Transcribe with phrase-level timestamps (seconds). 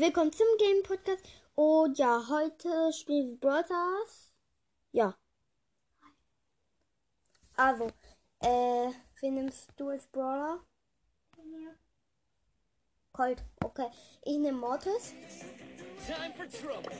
[0.00, 1.22] Willkommen zum Game Podcast.
[1.54, 4.32] Und ja, heute spielen wir Stars.
[4.92, 5.14] Ja.
[7.54, 7.88] Also,
[8.38, 10.60] äh, wen nimmst du als Brawler?
[13.12, 13.88] Colt, okay.
[14.24, 15.12] Ich nehme Mortis.
[16.06, 16.96] Time for trouble.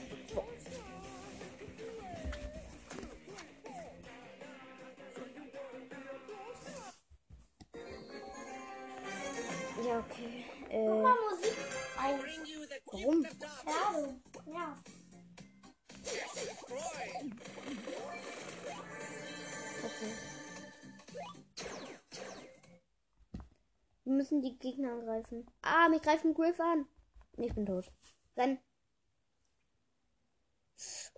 [9.87, 10.45] Ja, okay.
[10.69, 13.25] Äh, Mal Musik the warum?
[13.65, 14.23] Werbung.
[14.47, 14.77] Ja.
[19.85, 20.15] Okay.
[24.05, 25.47] Wir müssen die Gegner angreifen.
[25.63, 26.89] Ah, mich greift ein Griff an.
[27.37, 27.91] Ich bin tot.
[28.37, 28.59] Renn.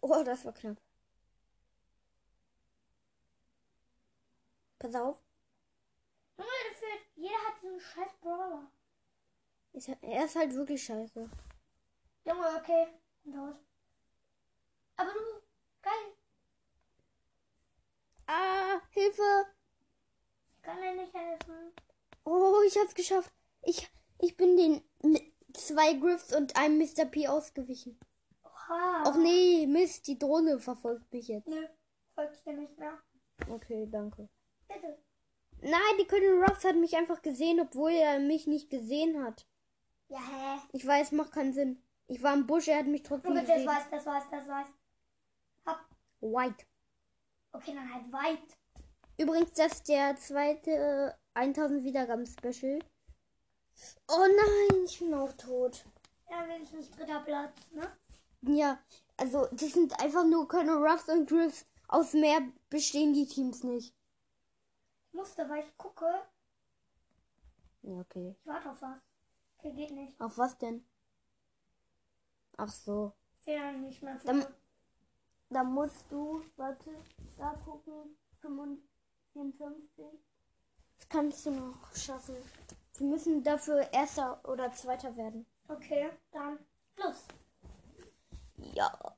[0.00, 0.80] Oh, das war knapp.
[4.78, 5.22] Pass auf.
[7.14, 8.68] Jeder hat so einen scheiß Brawler.
[9.72, 11.30] Ist, er ist halt wirklich scheiße.
[12.24, 12.86] Junge, okay.
[13.24, 13.58] Tot.
[14.96, 15.20] Aber du,
[15.80, 16.12] geil.
[18.26, 19.46] Ah, Hilfe.
[20.54, 21.72] Ich kann dir nicht helfen.
[22.24, 23.32] Oh, ich hab's geschafft.
[23.62, 27.06] Ich, ich bin den mit zwei Griffs und einem Mr.
[27.06, 27.98] P ausgewichen.
[28.44, 29.04] Oha.
[29.06, 31.48] Ach nee, Mist, die Drohne verfolgt mich jetzt.
[31.48, 31.66] Nö,
[32.14, 32.98] folgst dir nicht mehr.
[33.48, 34.28] Okay, danke.
[34.68, 34.98] Bitte.
[35.62, 39.46] Nein, die Colonel Ruffs hat mich einfach gesehen, obwohl er mich nicht gesehen hat.
[40.12, 40.60] Ja, hä?
[40.72, 41.82] Ich weiß, macht keinen Sinn.
[42.06, 43.66] Ich war im Busch, er hat mich trotzdem Junge, das gesehen.
[43.66, 44.66] weiß, das weiß, das weiß.
[45.64, 45.86] Hab.
[46.20, 46.66] White.
[47.52, 48.58] Okay, dann halt weit.
[49.16, 52.78] Übrigens, das ist der zweite äh, 1000 Wiedergaben Special.
[54.08, 55.82] Oh nein, ich bin auch tot.
[56.28, 57.90] Ja, nicht dritter Platz, ne?
[58.42, 58.78] Ja,
[59.16, 61.64] also das sind einfach nur Colonel Ruffs und Griffs.
[61.88, 63.94] Aus mehr bestehen die Teams nicht.
[65.06, 66.04] Ich musste, weil ich gucke.
[67.80, 68.36] Ja, okay.
[68.38, 69.11] Ich warte auf was.
[69.62, 70.20] Okay, geht nicht.
[70.20, 70.84] Auf was denn?
[72.56, 73.12] Ach so.
[73.42, 74.18] Fehler nicht mehr.
[74.24, 74.44] Dann,
[75.50, 76.90] da musst du, warte,
[77.36, 78.16] da gucken.
[79.32, 80.04] 54.
[80.96, 82.34] Das kannst du noch schaffen.
[82.98, 85.46] Wir müssen dafür Erster oder Zweiter werden.
[85.68, 86.58] Okay, dann
[86.96, 87.24] los.
[88.74, 89.16] Ja.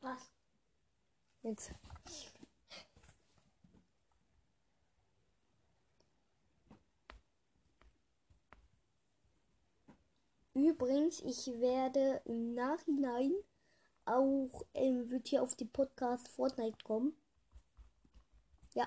[0.00, 0.30] Was?
[1.42, 1.72] Jetzt.
[10.54, 13.32] Übrigens, ich werde im Nachhinein
[14.04, 17.16] auch, ähm, wird hier auf die Podcast Fortnite kommen.
[18.74, 18.86] Ja.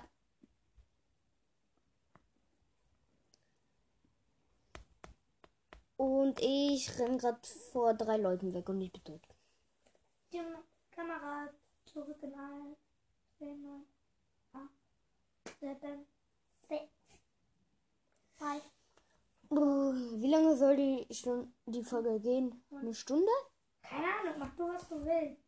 [5.98, 7.40] Und ich renn gerade
[7.72, 9.22] vor drei Leuten weg und ich bin tot.
[10.32, 10.42] Die
[10.92, 11.50] Kamera
[11.86, 12.76] zurück in ein.
[13.38, 13.86] 10, 9,
[14.54, 14.70] 8,
[15.60, 16.08] 7,
[16.70, 16.90] 6,
[18.38, 18.75] 5.
[19.50, 22.64] Oh, wie lange soll die, Stunde, die Folge gehen?
[22.72, 23.32] Eine Stunde?
[23.82, 25.42] Keine Ahnung, mach du, was du willst.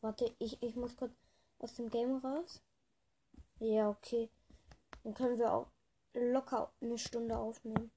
[0.00, 1.14] Warte, ich, ich muss kurz
[1.58, 2.62] aus dem Game raus.
[3.58, 4.30] Ja, okay.
[5.02, 5.70] Dann können wir auch
[6.12, 7.90] locker eine Stunde aufnehmen.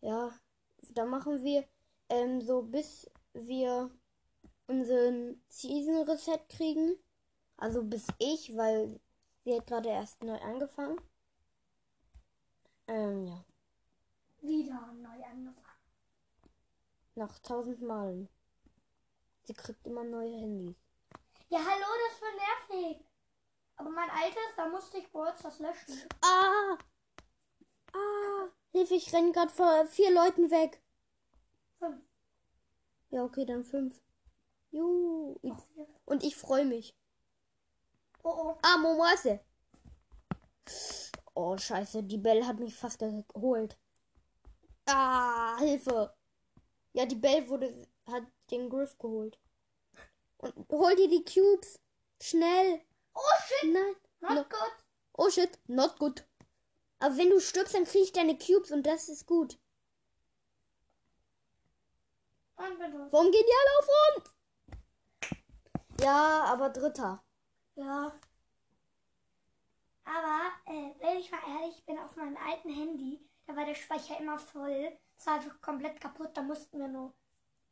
[0.00, 0.32] Ja,
[0.92, 1.66] dann machen wir
[2.08, 3.90] ähm, so bis wir
[4.66, 6.96] unseren Season Reset kriegen.
[7.56, 9.00] Also bis ich, weil
[9.44, 11.00] sie hat gerade erst neu angefangen.
[12.86, 13.44] Ähm, ja.
[14.40, 15.64] Wieder neu angefangen.
[17.14, 18.28] Nach tausend Malen.
[19.44, 20.76] Sie kriegt immer neue Handys.
[21.48, 23.04] Ja, hallo, das voll nervig.
[23.76, 26.08] Aber mein altes, da musste ich kurz das löschen.
[26.22, 26.78] Ah!
[27.92, 28.48] Ah!
[28.72, 30.82] Hilfe, ich renne gerade vor vier Leuten weg.
[31.78, 32.02] Fünf.
[33.10, 34.00] Ja, okay, dann fünf.
[34.70, 35.38] Juhu.
[36.04, 36.96] Und ich freue mich.
[38.24, 38.58] Oh, oh.
[38.62, 39.40] Ah, Momase.
[41.34, 43.78] Oh, scheiße, die Belle hat mich fast geholt.
[44.86, 46.14] Ah, Hilfe.
[46.94, 49.38] Ja, die Belle wurde, hat den Griff geholt.
[50.38, 51.80] Und hol dir die Cubes.
[52.20, 52.80] Schnell.
[53.14, 53.72] Oh, shit.
[53.72, 53.96] Nein.
[54.20, 54.44] Not No.
[54.44, 54.72] good.
[55.16, 56.24] Oh shit, not good.
[56.98, 59.58] Aber wenn du stirbst, dann krieg ich deine Cubes und das ist gut.
[62.56, 64.34] Warum gehen die alle auf uns?
[66.00, 67.23] Ja, aber dritter.
[67.76, 68.12] Ja.
[70.04, 74.18] Aber, äh, wenn ich mal ehrlich bin, auf meinem alten Handy, da war der Speicher
[74.20, 74.96] immer voll.
[75.16, 76.30] Es war einfach komplett kaputt.
[76.34, 77.12] Da mussten wir nur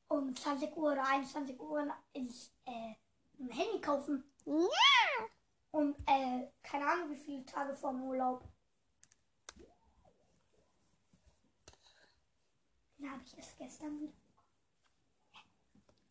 [0.09, 2.95] um 20 Uhr oder 21 Uhr ins, äh,
[3.39, 4.25] ein Handy kaufen.
[4.47, 5.27] Ja.
[5.71, 8.45] Und, äh, keine Ahnung, wie viele Tage vor dem Urlaub.
[12.99, 14.13] Den habe ich erst gestern wieder.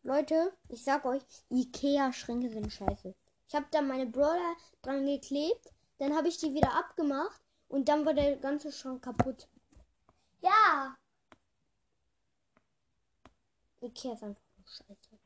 [0.04, 3.14] Leute, ich sag euch, Ikea-Schränke sind scheiße.
[3.52, 7.38] Ich habe da meine Brawler dran geklebt, dann habe ich die wieder abgemacht
[7.68, 9.46] und dann war der ganze Schrank kaputt.
[10.40, 10.96] Ja.
[13.82, 15.18] Ikea ist einfach nur scheiße.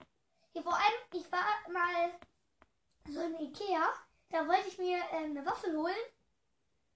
[0.54, 2.18] Ja, vor allem, ich war mal
[3.08, 3.94] so in Ikea,
[4.30, 5.94] da wollte ich mir ähm, eine Waffel holen,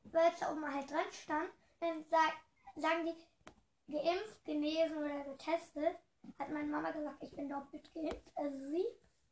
[0.02, 1.50] weil es da oben halt dran stand.
[1.78, 2.32] Dann sag,
[2.74, 5.96] sagen die, geimpft, genesen oder getestet.
[6.40, 8.84] Hat meine Mama gesagt, ich bin doppelt geimpft, also sie.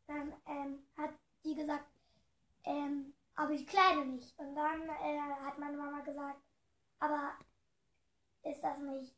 [0.07, 1.11] Dann ähm, hat
[1.45, 1.87] die gesagt,
[2.65, 4.39] ähm, aber ich kleide nicht.
[4.39, 6.43] Und dann äh, hat meine Mama gesagt,
[6.99, 7.39] aber
[8.43, 9.15] ist das nicht,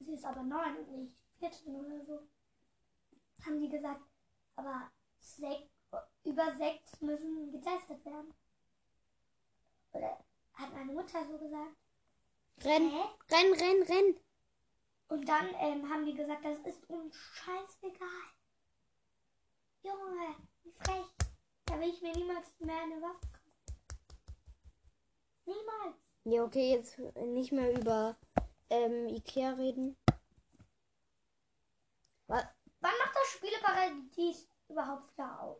[0.00, 2.28] sie ist aber neun und nicht 14 oder so.
[3.44, 4.02] Haben die gesagt,
[4.56, 5.68] aber sech,
[6.24, 8.34] über sechs müssen getestet werden.
[9.92, 10.18] Oder
[10.54, 11.76] hat meine Mutter so gesagt.
[12.62, 13.02] Renn, Hä?
[13.30, 14.20] renn, renn, renn.
[15.08, 18.08] Und dann ähm, haben die gesagt, das ist uns scheißegal.
[19.82, 21.13] Junge, wie frech.
[21.66, 23.62] Da will ich mir niemals mehr eine Waffe kaufen.
[25.46, 25.96] Niemals.
[26.24, 28.16] Ja, okay, jetzt nicht mehr über
[28.70, 29.96] ähm, Ikea reden.
[32.26, 32.44] Was?
[32.80, 35.58] Wann macht das Spieleparadies überhaupt wieder auf?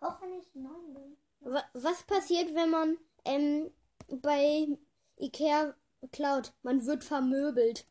[0.00, 1.16] Auch wenn ich neun bin.
[1.40, 3.70] Wa- Was passiert, wenn man ähm,
[4.08, 4.78] bei
[5.16, 5.74] Ikea
[6.12, 6.52] klaut?
[6.62, 7.86] Man wird vermöbelt.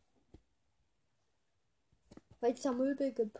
[2.40, 3.40] Weil es da Möbel gibt.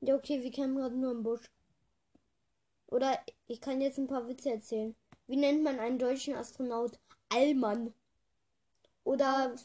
[0.00, 1.50] Ja, okay, wir kämen gerade nur im Busch.
[2.88, 4.94] Oder ich kann jetzt ein paar Witze erzählen.
[5.26, 6.98] Wie nennt man einen deutschen Astronaut?
[7.28, 7.92] Allmann.
[9.04, 9.56] Oder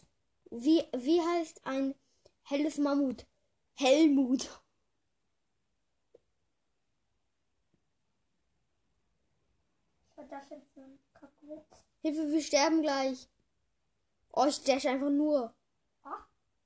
[0.49, 1.95] wie, wie heißt ein
[2.43, 3.25] helles Mammut?
[3.75, 4.49] Helmut.
[12.01, 13.27] Hilfe, wir sterben gleich.
[14.31, 15.53] Oh, ich dash einfach nur.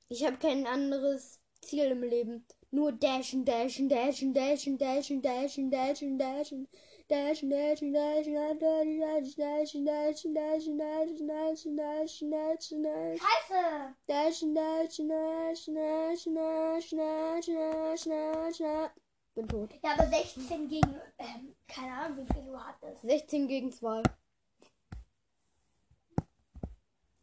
[0.06, 0.14] Ah?
[0.14, 2.46] Ich habe kein anderes Ziel im Leben.
[2.72, 6.68] Nur dashen, dashen, dashen, dashen, dashen, dashen, dashen, dashen.
[7.08, 13.20] Dashen, dashen, dashen, dashen, dashen, dashen, dashen, dashen, dashen, dashen, dashen, dashen, dashen.
[13.20, 13.96] Scheiße!
[14.08, 18.90] Dashen, dashen, dashen, dashen, dashen, dashen, dashen, dashen.
[19.36, 19.70] Bin tot.
[19.84, 23.02] Ja, aber 16 gegen, ähm, keine Ahnung, wie viel du hattest.
[23.02, 24.02] 16 gegen 2.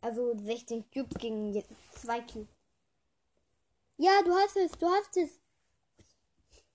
[0.00, 1.62] Also 16 Cubes gegen
[1.94, 2.61] 2 Cubes.
[3.96, 5.40] Ja, du hast es, du hast es.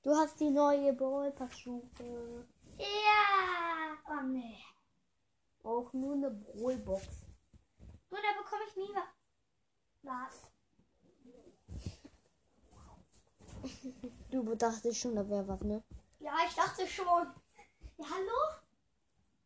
[0.03, 2.45] Du hast die neue Ballpass-Stufe.
[2.77, 3.97] Ja!
[4.09, 4.63] Oh nee.
[5.63, 7.05] Auch nur eine Ballbox.
[8.09, 9.13] Nur da bekomme ich nie wa-
[10.03, 10.51] was.
[14.29, 15.83] Du dachtest schon, da wäre was, ne?
[16.19, 17.27] Ja, ich dachte schon.
[17.97, 18.61] Ja, hallo?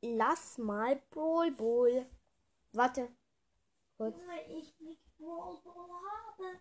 [0.02, 2.06] Lass mal Ball Ball.
[2.74, 3.10] Warte.
[3.98, 4.16] Kurz.
[4.28, 6.60] Weil ich nicht Brawl habe.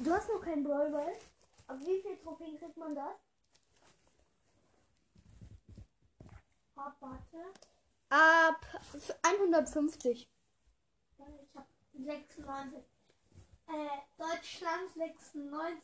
[0.00, 1.12] Du hast noch keinen Brawl Ball.
[1.66, 3.16] Ab wie viel Trophäen kriegt man das?
[6.76, 7.52] Hab, warte.
[8.08, 8.64] Ab
[9.22, 10.30] 150.
[11.18, 12.78] Ja, Ich hab 96.
[13.66, 15.82] Äh, Deutschland 96.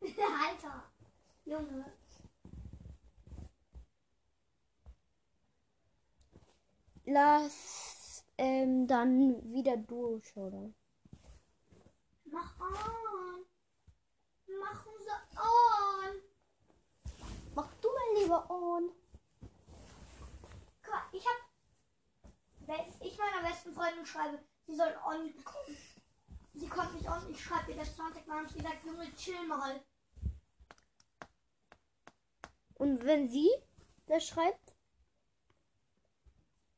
[0.48, 0.84] Alter.
[1.44, 1.92] Junge.
[7.04, 9.76] Lass ähm, dann wieder
[10.36, 10.72] oder?
[12.36, 13.46] Mach an.
[14.60, 16.22] Machen Sie an.
[17.54, 18.92] Mach du mal lieber mal,
[21.12, 21.36] Ich hab.
[22.66, 25.76] Wenn ich meiner besten Freundin schreibe, sie soll on kommen.
[26.52, 29.46] Sie kommt nicht on, ich schreibe ihr das 20 Mal und sie sagt, Junge, chill
[29.46, 29.82] mal.
[32.74, 33.50] Und wenn sie
[34.06, 34.76] das schreibt,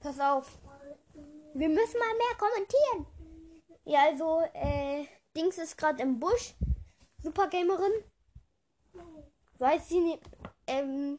[0.00, 0.58] Pass auf.
[1.54, 3.06] Wir müssen mal mehr kommentieren.
[3.84, 6.54] Ja, also, äh, Dings ist gerade im Busch.
[7.22, 8.04] Supergamerin.
[9.58, 10.22] Weiß sie nicht,
[10.66, 11.18] ähm,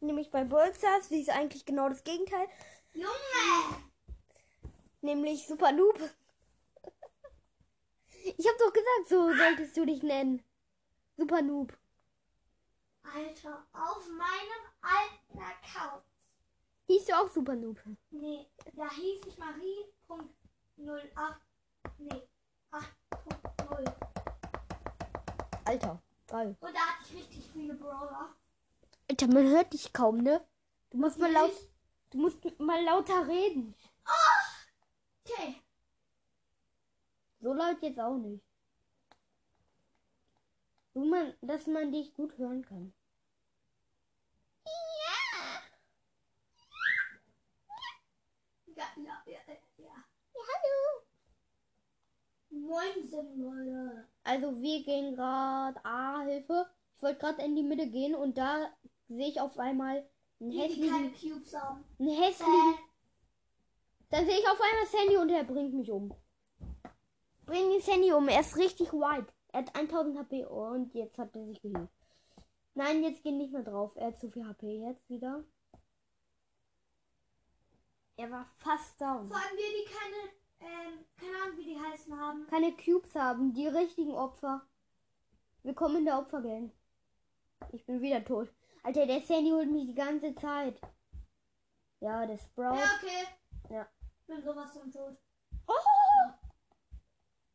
[0.00, 2.48] nämlich bei Ballstars, sie ist eigentlich genau das Gegenteil.
[2.94, 3.82] Junge!
[5.02, 5.98] Nämlich Super Noob.
[8.24, 10.42] Ich hab doch gesagt, so solltest du dich nennen.
[11.18, 11.76] Super Noob.
[13.02, 16.02] Alter, auf meinem alten Account.
[16.86, 17.78] Hieß du auch Super Noob?
[18.10, 21.36] Nee, da hieß ich Marie.08.
[21.98, 22.22] Nee,
[22.72, 23.92] 8.0.
[25.66, 26.56] Alter, geil.
[26.60, 28.34] Und da hatte ich richtig viele Brawler.
[29.10, 30.42] Alter, man hört dich kaum, ne?
[30.90, 31.52] Du musst mal laut,
[32.10, 33.74] du musst mal lauter reden.
[35.26, 35.60] Okay,
[37.44, 38.42] so laut jetzt auch nicht.
[40.94, 42.94] So man, dass man dich gut hören kann.
[48.66, 49.54] Ja, ja, ja, ja.
[49.76, 50.04] ja.
[50.48, 51.04] hallo.
[52.48, 54.08] Moinsen, Leute.
[54.22, 55.78] Also wir gehen gerade.
[55.84, 56.66] Ah, Hilfe.
[56.96, 58.74] Ich wollte gerade in die Mitte gehen und da
[59.08, 60.08] sehe ich auf einmal
[60.40, 61.38] einen Die, die keine hässlichen.
[61.38, 61.84] Cubes haben.
[61.98, 62.74] Einen hässlichen.
[64.08, 66.23] Dann sehe ich auf einmal Sandy und er bringt mich um.
[67.46, 68.28] Bring den Sandy um.
[68.28, 69.32] Er ist richtig white.
[69.52, 71.90] Er hat 1000 HP und jetzt hat er sich geheilt.
[72.74, 73.92] Nein, jetzt geht nicht mehr drauf.
[73.96, 74.80] Er hat zu viel HP.
[74.80, 75.44] Jetzt wieder.
[78.16, 79.28] Er war fast down.
[79.28, 82.46] Vor allem wir, die keine, ähm, keine Ahnung, wie die heißen haben.
[82.48, 83.52] Keine Cubes haben.
[83.52, 84.66] Die richtigen Opfer.
[85.62, 86.72] Willkommen in der Opfergang.
[87.72, 88.48] Ich bin wieder tot.
[88.82, 90.80] Alter, der Sandy holt mich die ganze Zeit.
[92.00, 92.76] Ja, der Sprout.
[92.76, 93.26] Ja, okay.
[93.70, 93.88] Ja.
[94.20, 95.16] Ich bin sowas von tot.
[95.66, 96.03] Oh!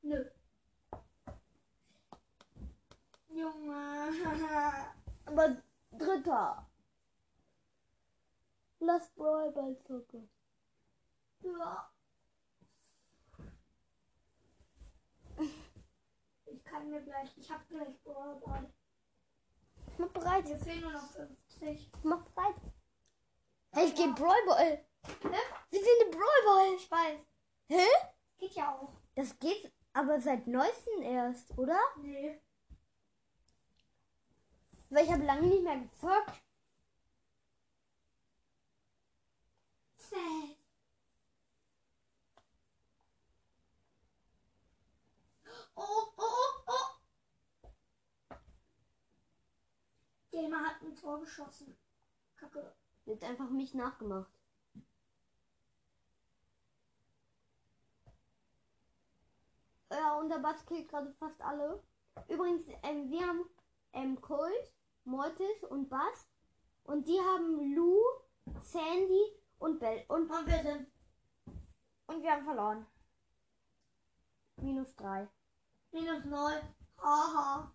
[0.02, 0.24] Nö.
[3.30, 4.12] Junge.
[5.26, 5.58] Aber
[5.92, 6.66] dritter.
[8.80, 10.30] Lass Brawl Ball zocken.
[11.42, 11.92] ja.
[16.52, 18.72] Ich kann mir gleich, ich hab gleich Brawlball.
[19.98, 20.46] Mach bereit.
[20.48, 21.92] Mir fehlen nur noch 50.
[22.04, 22.56] Mach bereit.
[23.72, 24.86] Hey, ich geh Brawl Ball.
[25.24, 25.38] Ne?
[25.70, 26.74] Wir sind im Brawl Ball.
[26.76, 27.20] Ich weiß.
[27.68, 27.88] Hä?
[28.38, 28.94] Geht ja auch.
[29.16, 31.80] Das geht aber seit neuestem erst, oder?
[32.02, 32.40] Nee.
[34.90, 36.42] Weil ich habe lange nicht mehr gezockt.
[39.98, 40.58] Sad.
[45.76, 45.84] Oh,
[46.18, 46.24] oh,
[46.68, 46.74] oh,
[48.32, 48.36] oh.
[50.32, 51.78] Gamer hat ein Tor geschossen.
[52.36, 52.76] Kacke.
[53.06, 54.39] Jetzt einfach mich nachgemacht.
[59.92, 61.84] Ja, und der Bass killt gerade fast alle.
[62.28, 63.50] Übrigens, ähm, wir haben
[63.94, 66.28] ähm, Colt, Mortis und Bass.
[66.84, 68.00] Und die haben Lou,
[68.62, 69.24] Sandy
[69.60, 70.06] und Bell.
[70.08, 70.88] Und, Und wir sind
[72.08, 72.86] und wir haben verloren.
[74.58, 75.28] Minus drei.
[75.92, 76.76] minus 9.
[76.98, 77.72] Haha.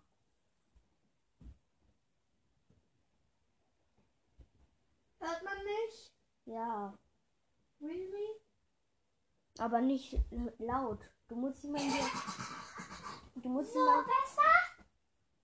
[5.19, 6.13] Hört man mich?
[6.45, 6.97] Ja,
[7.81, 8.41] Really?
[9.57, 10.19] aber nicht
[10.59, 11.14] laut.
[11.27, 11.81] Du musst in die,
[13.41, 14.85] du musst So mal, besser?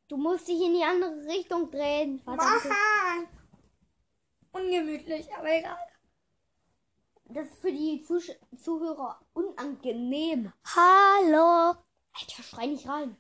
[0.08, 2.20] du musst dich in die andere Richtung drehen.
[2.20, 2.66] Verdammt.
[2.66, 3.28] Machen!
[4.52, 5.78] Ungemütlich, aber egal.
[7.26, 10.52] Das ist für die Zusch Zuhörer unangenehm.
[10.66, 11.78] Hallo!
[12.14, 13.16] Alter, schrei nicht rein.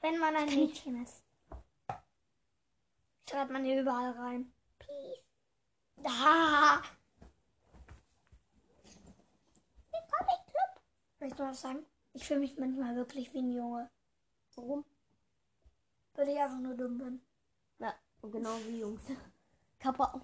[0.00, 1.22] Wenn man ein Mädchen ist,
[3.28, 4.52] schreibt man hier überall rein.
[4.78, 5.24] Peace.
[5.96, 6.82] Da!
[11.20, 11.86] Möchtest du was sagen?
[12.14, 13.90] Ich fühle mich manchmal wirklich wie ein Junge.
[14.56, 14.84] Warum?
[16.14, 17.20] Weil ich einfach nur dumm bin.
[17.78, 19.02] Ja, genau wie Jungs.
[19.78, 20.20] Kappa.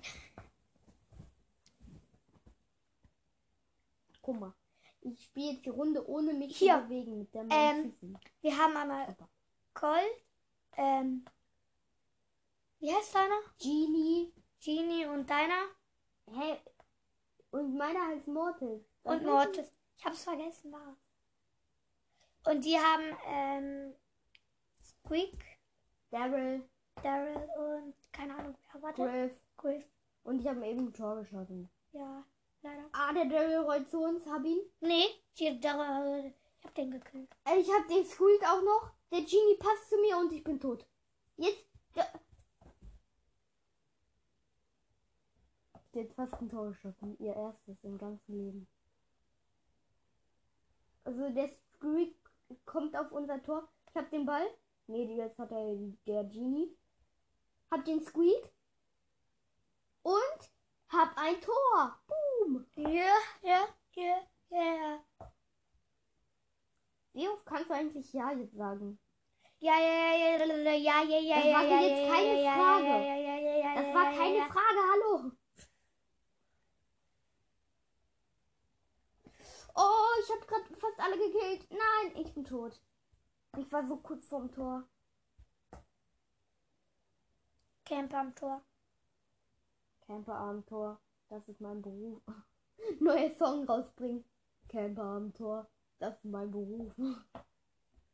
[4.22, 4.54] Guck mal.
[5.02, 6.74] Ich spiele jetzt die Runde ohne mich Hier.
[6.74, 7.92] zu bewegen mit der Ähm.
[7.92, 8.18] Füßen.
[8.40, 9.28] Wir haben einmal Kappa.
[9.74, 10.24] Colt,
[10.78, 11.24] ähm,
[12.80, 13.38] wie heißt deiner?
[13.58, 14.32] Genie.
[14.58, 15.66] Genie und deiner?
[16.30, 16.58] Hä?
[17.50, 18.82] Und meiner heißt Mortis.
[19.02, 19.70] Und Mortis.
[19.96, 20.96] Ich hab's vergessen, war.
[22.44, 23.94] Und die haben, ähm,
[24.82, 25.38] Squeak,
[26.10, 26.62] Daryl,
[27.02, 29.02] Daryl und keine Ahnung, wer warte.
[29.02, 29.32] Griff.
[29.56, 29.84] Griff.
[30.22, 31.68] Und ich habe eben ein Tor geschossen.
[31.92, 32.24] Ja,
[32.62, 32.88] leider.
[32.92, 34.26] Ah, der Daryl rollt zu uns.
[34.26, 34.60] Hab ihn.
[34.80, 35.06] Nee,
[35.38, 37.34] die, Daryl, ich hab den gekillt.
[37.44, 38.92] Äh, Ich hab den Squeak auch noch.
[39.10, 40.86] Der Genie passt zu mir und ich bin tot.
[41.36, 41.64] Jetzt.
[41.94, 42.04] Ja.
[45.94, 47.16] Hat fast ein Tor geschossen.
[47.18, 48.68] Ihr erstes im ganzen Leben.
[51.06, 52.16] Also der Squeak
[52.64, 53.68] kommt auf unser Tor.
[53.88, 54.44] Ich hab den Ball.
[54.88, 56.76] Nee, jetzt hat er der Genie.
[57.70, 58.52] Hab den Squeak.
[60.02, 60.50] Und
[60.88, 61.96] hab ein Tor.
[62.08, 62.66] Boom.
[62.74, 64.18] Ja, ja, ja,
[64.50, 65.00] ja.
[67.12, 68.98] Wie oft kannst du eigentlich Ja jetzt sagen?
[69.60, 72.42] Ja, ja, ja, ja, ja, ja, ja, ja, Das ja, war ja, jetzt ja, keine
[72.42, 72.86] ja, Frage.
[72.86, 74.44] Ja, ja, ja, ja, ja, Das ja, war ja, keine ja.
[74.46, 75.32] Frage, hallo.
[79.76, 81.70] Oh, ich habe gerade fast alle gekillt.
[81.70, 82.80] Nein, ich bin tot.
[83.58, 84.88] Ich war so kurz vorm Tor.
[87.84, 88.64] Camper am Tor.
[90.06, 92.22] Camper-Abenteuer, das ist mein Beruf.
[93.00, 94.24] Neuer Song rausbringen.
[94.68, 95.68] Camper-Abenteuer,
[95.98, 96.92] das ist mein Beruf.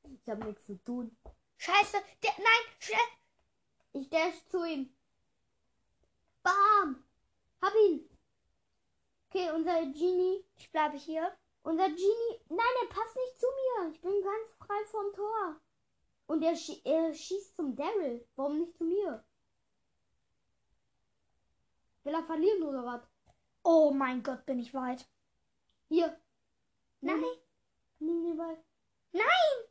[0.05, 1.17] Ich habe nichts zu tun.
[1.59, 2.99] Scheiße, der, nein, schnell.
[3.93, 4.93] Ich dash zu ihm.
[6.43, 7.05] Bam!
[7.63, 8.11] Hab ihn.
[9.29, 10.45] Okay, unser Genie.
[10.57, 11.33] Ich bleibe hier.
[11.63, 12.41] Unser Genie.
[12.49, 13.91] Nein, er passt nicht zu mir.
[13.93, 15.61] Ich bin ganz frei vom Tor.
[16.27, 18.27] Und er, schie er schießt zum Daryl.
[18.37, 19.25] Warum nicht zu mir?
[22.05, 23.03] Will er verlieren oder was?
[23.63, 25.07] Oh mein Gott, bin ich weit.
[25.89, 26.21] Hier.
[27.01, 27.23] Nein.
[28.01, 28.65] Nimm den Ball.
[29.13, 29.69] Nein!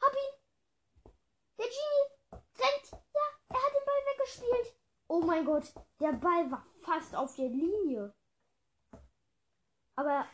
[0.00, 1.12] Hab ihn.
[1.58, 2.90] Der Genie rennt.
[2.92, 4.76] Ja, er hat den Ball weggespielt.
[5.08, 5.74] Oh mein Gott.
[6.00, 8.14] Der Ball war fast auf der Linie.
[9.96, 10.26] Aber.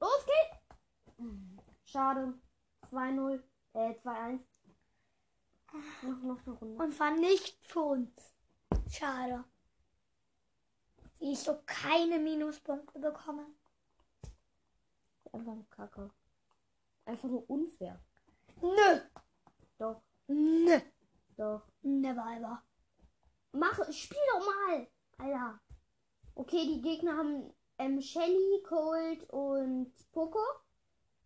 [0.00, 0.66] Los geht's.
[1.84, 2.34] Schade.
[2.90, 3.42] 2-0.
[3.74, 4.40] Äh, 2-1.
[6.02, 6.84] Noch, noch eine Runde.
[6.84, 8.34] Und war nicht für uns.
[8.88, 9.44] Schade.
[11.18, 13.46] Wie ich so keine Minuspunkte bekomme.
[15.32, 16.10] Einfach nur Kacke.
[17.04, 18.00] Einfach nur unfair.
[18.60, 19.00] Nö.
[19.78, 20.80] Doch, Nö.
[21.36, 21.62] doch.
[21.82, 22.62] Never ever.
[23.52, 24.88] Mach, spiel doch mal.
[25.18, 25.60] Alter.
[26.34, 30.40] Okay, die Gegner haben ähm, Shelly, Cold und Poco.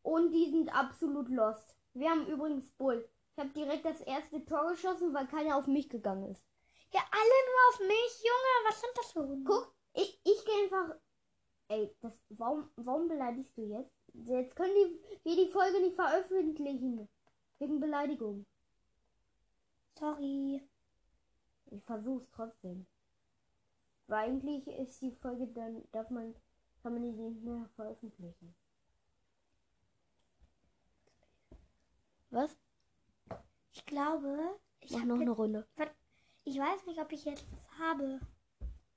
[0.02, 1.76] Und die sind absolut lost.
[1.94, 3.08] Wir haben übrigens Bull.
[3.32, 6.44] Ich habe direkt das erste Tor geschossen, weil keiner auf mich gegangen ist.
[6.92, 8.68] Ja, alle nur auf mich, Junge.
[8.68, 9.44] Was sind das für Hunde?
[9.44, 10.96] Guck, ich, ich gehe einfach.
[11.68, 13.94] Ey, das, warum, warum beleidigst du jetzt?
[14.12, 17.08] Jetzt können die, wir die Folge nicht veröffentlichen.
[17.58, 18.46] Wegen Beleidigung.
[19.98, 20.62] Sorry.
[21.70, 22.86] Ich versuch's trotzdem.
[24.10, 26.34] Weil eigentlich ist die Folge dann, darf man,
[26.82, 28.56] kann man die nicht mehr veröffentlichen.
[32.30, 32.56] Was?
[33.70, 35.68] Ich glaube, ich Mach hab noch jetzt, eine Runde.
[36.42, 38.18] Ich weiß nicht, ob ich jetzt was habe.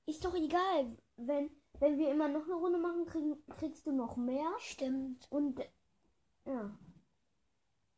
[0.06, 0.96] Ist doch egal.
[1.16, 4.52] Wenn, wenn wir immer noch eine Runde machen, kriegen, kriegst du noch mehr.
[4.58, 5.30] Stimmt.
[5.30, 5.60] Und
[6.44, 6.76] ja.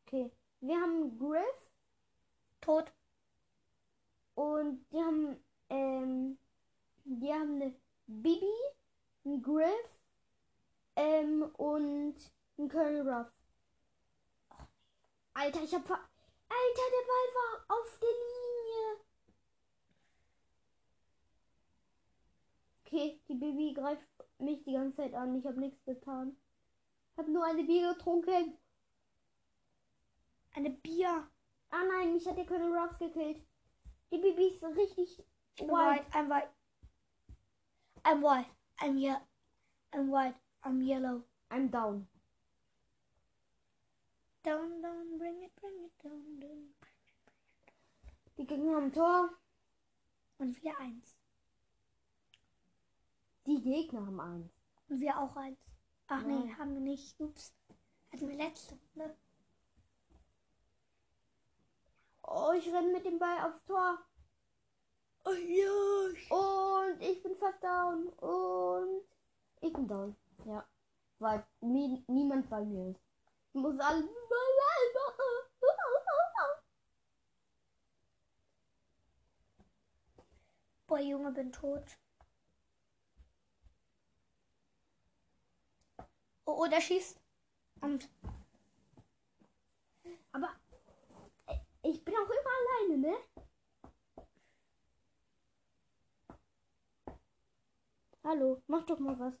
[0.05, 0.31] Okay.
[0.59, 1.71] Wir haben Griff
[2.61, 2.93] Tot.
[4.35, 6.37] und die haben ähm,
[7.07, 7.73] die haben eine
[8.07, 8.45] Bibi,
[9.25, 9.99] einen Griff
[10.95, 12.15] ähm, und
[12.57, 13.31] einen Colonel Ruff.
[15.33, 19.05] Alter, ich hab Alter, der Ball war auf der Linie.
[22.85, 24.07] Okay, die Bibi greift
[24.39, 25.35] mich die ganze Zeit an.
[25.35, 26.35] Ich habe nichts getan.
[27.17, 28.57] Hab nur eine Bier getrunken.
[30.55, 31.29] Eine Bier.
[31.69, 33.45] Ah nein, mich hat der Colonel Ruff gekillt.
[34.11, 35.23] Die Bibi ist richtig
[35.55, 36.05] Ich bin white.
[38.07, 38.21] I'm white.
[38.21, 38.45] I'm white.
[38.79, 39.21] I'm yellow.
[39.93, 40.35] I'm white.
[40.63, 41.23] I'm yellow.
[41.51, 42.07] I'm down.
[44.45, 46.69] Down, down, bring it, bring it down, down.
[48.37, 49.29] Die Gegner haben Tor.
[50.37, 51.17] Und wir eins.
[53.45, 54.53] Die Gegner haben eins.
[54.87, 55.59] Und wir auch eins.
[56.07, 56.57] Ach nee, Nein.
[56.57, 57.19] haben wir nicht.
[57.19, 57.53] Ups.
[58.13, 58.79] Hatten wir letzte.
[58.95, 59.17] Ne?
[62.23, 63.99] Oh, ich renne mit dem Ball aufs Tor.
[65.27, 65.67] Oh ja.
[66.29, 68.07] Und ich bin fast down.
[68.19, 69.03] Und
[69.61, 70.15] ich bin down.
[70.45, 70.65] Ja.
[71.19, 73.01] Weil nie, niemand bei mir ist.
[73.53, 74.17] Ich muss alles machen.
[80.87, 81.83] Boah, Junge, bin tot.
[86.45, 87.19] Oh, oh, der schießt.
[87.81, 88.09] Und
[90.31, 90.49] Aber
[91.47, 93.36] äh, ich bin auch immer alleine, ne?
[98.27, 99.33] Hallo, mach doch mal was.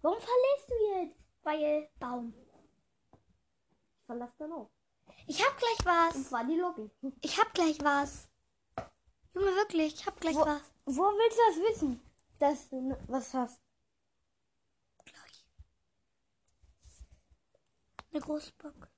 [0.00, 1.18] Warum verlässt du jetzt?
[1.42, 2.32] weil Baum.
[3.12, 4.70] Ich verlasse dann auch.
[5.26, 6.28] Ich hab gleich Und was.
[6.28, 6.88] zwar die Lobby.
[7.22, 8.28] Ich hab gleich was.
[9.34, 10.62] Junge, wirklich, ich hab gleich Wo- was.
[10.84, 12.00] Wo willst du das wissen?
[12.38, 13.60] Dass du was hast.
[15.04, 15.44] Gleich.
[18.12, 18.88] Eine große Bock.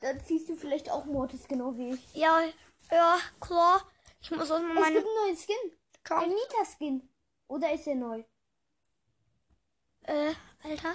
[0.00, 2.14] Dann ziehst du vielleicht auch Mortis, genau wie ich.
[2.14, 2.42] Ja,
[2.90, 3.80] ja, klar.
[4.20, 5.78] Ich muss auch mal Es meine gibt einen neuen Skin.
[6.10, 7.15] Ein Nita-Skin.
[7.48, 8.24] Oder ist er neu?
[10.02, 10.94] Äh, Alter.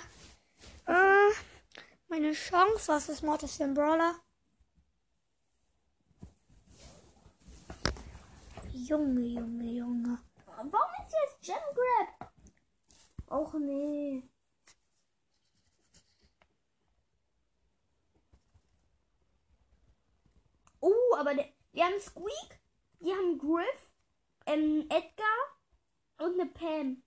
[0.86, 1.34] Äh,
[2.08, 4.16] meine Chance, was ist Mortis ein Brawler?
[8.74, 10.20] Junge, Junge, Junge.
[10.46, 12.34] Warum ist jetzt Gem Grab?
[13.28, 14.24] Och nee.
[20.82, 22.60] Oh, aber der, wir haben Squeak,
[23.00, 23.94] die haben Griff,
[24.48, 25.61] ähm, Edgar
[26.22, 27.04] und eine Pam.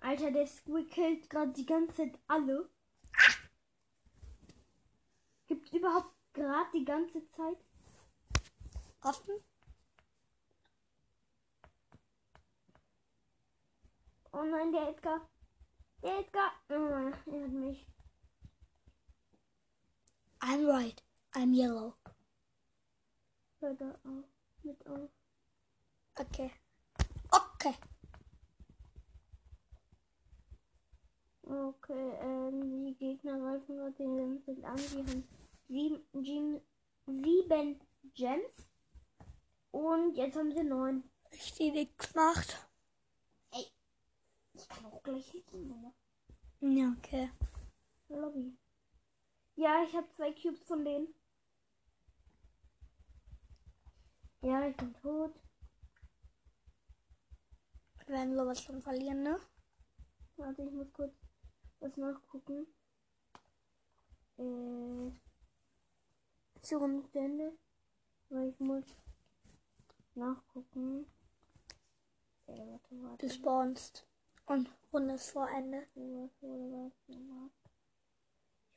[0.00, 2.70] Alter, der Squeak killt gerade die ganze Zeit alle.
[5.48, 7.58] Gibt überhaupt gerade die ganze Zeit?
[9.02, 9.34] Offen?
[14.32, 15.28] Oh nein, der Edgar.
[16.02, 16.52] Der Edgar.
[16.68, 17.86] Oh, er hat mich.
[20.40, 21.02] I'm right.
[21.32, 21.96] I'm yellow.
[23.60, 24.24] Hör da auf.
[24.62, 25.10] Mit auf.
[26.18, 26.50] Okay.
[27.30, 27.74] Okay.
[31.42, 32.10] Okay.
[32.20, 34.76] Ähm, die Gegner greifen gerade den Limpel an.
[34.76, 35.28] Die haben
[35.68, 36.60] sieben, sieben,
[37.06, 37.80] sieben
[38.14, 38.68] Gems.
[39.72, 41.04] Und jetzt haben sie neun.
[41.30, 42.66] Ich die nichts macht.
[44.54, 45.92] Ich kann auch gleich hitten, oder?
[46.60, 47.30] Ja, okay.
[48.08, 48.56] Lobby.
[49.56, 51.14] Ja, ich habe zwei Cubes von denen.
[54.40, 55.34] Ja, ich bin tot.
[58.06, 59.40] Wir werden sowas schon verlieren, ne?
[60.36, 61.12] Warte, ich muss kurz
[61.80, 62.66] was nachgucken.
[64.38, 65.10] Äh.
[66.74, 67.52] Umstände.
[68.28, 68.84] Weil ich muss
[70.14, 71.06] nachgucken.
[72.46, 73.26] Äh, warte, warte.
[73.26, 74.06] Du spawnst.
[74.46, 75.86] Und Runde ist vor Ende.
[75.94, 76.30] Ich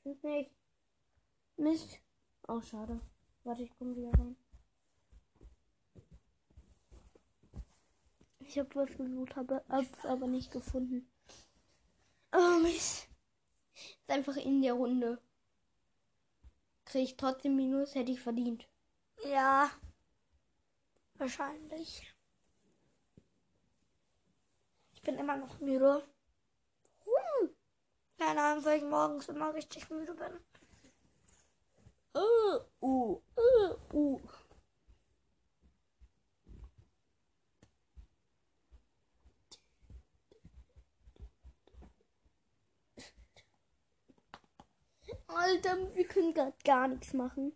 [0.04, 0.52] find's nicht.
[1.58, 2.00] Mist.
[2.48, 3.00] Oh, schade.
[3.44, 4.36] Warte, ich komme wieder rein.
[8.50, 11.08] Ich habe was gesucht, habe hab's aber nicht gefunden.
[12.34, 13.08] Oh, Mist.
[13.76, 15.22] Ist einfach in der Runde.
[16.84, 18.68] Krieg ich trotzdem Minus, hätte ich verdient.
[19.24, 19.70] Ja.
[21.20, 22.12] Wahrscheinlich.
[24.94, 26.04] Ich bin immer noch müde.
[27.06, 27.52] Warum?
[28.18, 30.40] Keine Ahnung, weil ich morgens immer richtig müde bin.
[32.16, 34.22] Uh, uh, uh, uh.
[45.30, 47.56] Alter, wir können gerade gar nichts machen.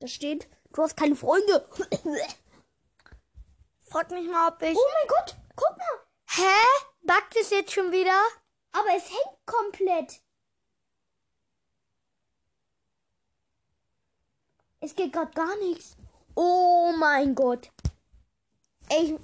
[0.00, 1.68] Da steht, du hast keine Freunde.
[3.80, 4.76] Frag mich mal, ob ich.
[4.76, 6.06] Oh mein Gott, guck mal.
[6.28, 6.86] Hä?
[7.02, 8.20] Backt es jetzt schon wieder?
[8.72, 10.20] Aber es hängt komplett.
[14.80, 15.96] Es geht gerade gar nichts.
[16.34, 17.70] Oh mein Gott.
[18.88, 19.18] Ey.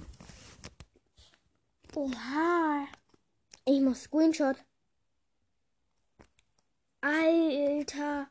[1.95, 2.87] Oha.
[3.65, 4.57] Ich mach Screenshot.
[7.01, 8.27] Alter.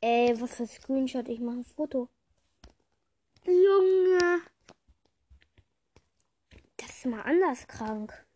[0.00, 1.28] Ey, was für Screenshot?
[1.28, 2.08] Ich mache ein Foto.
[3.44, 4.40] Junge.
[6.76, 8.26] Das ist mal anders krank.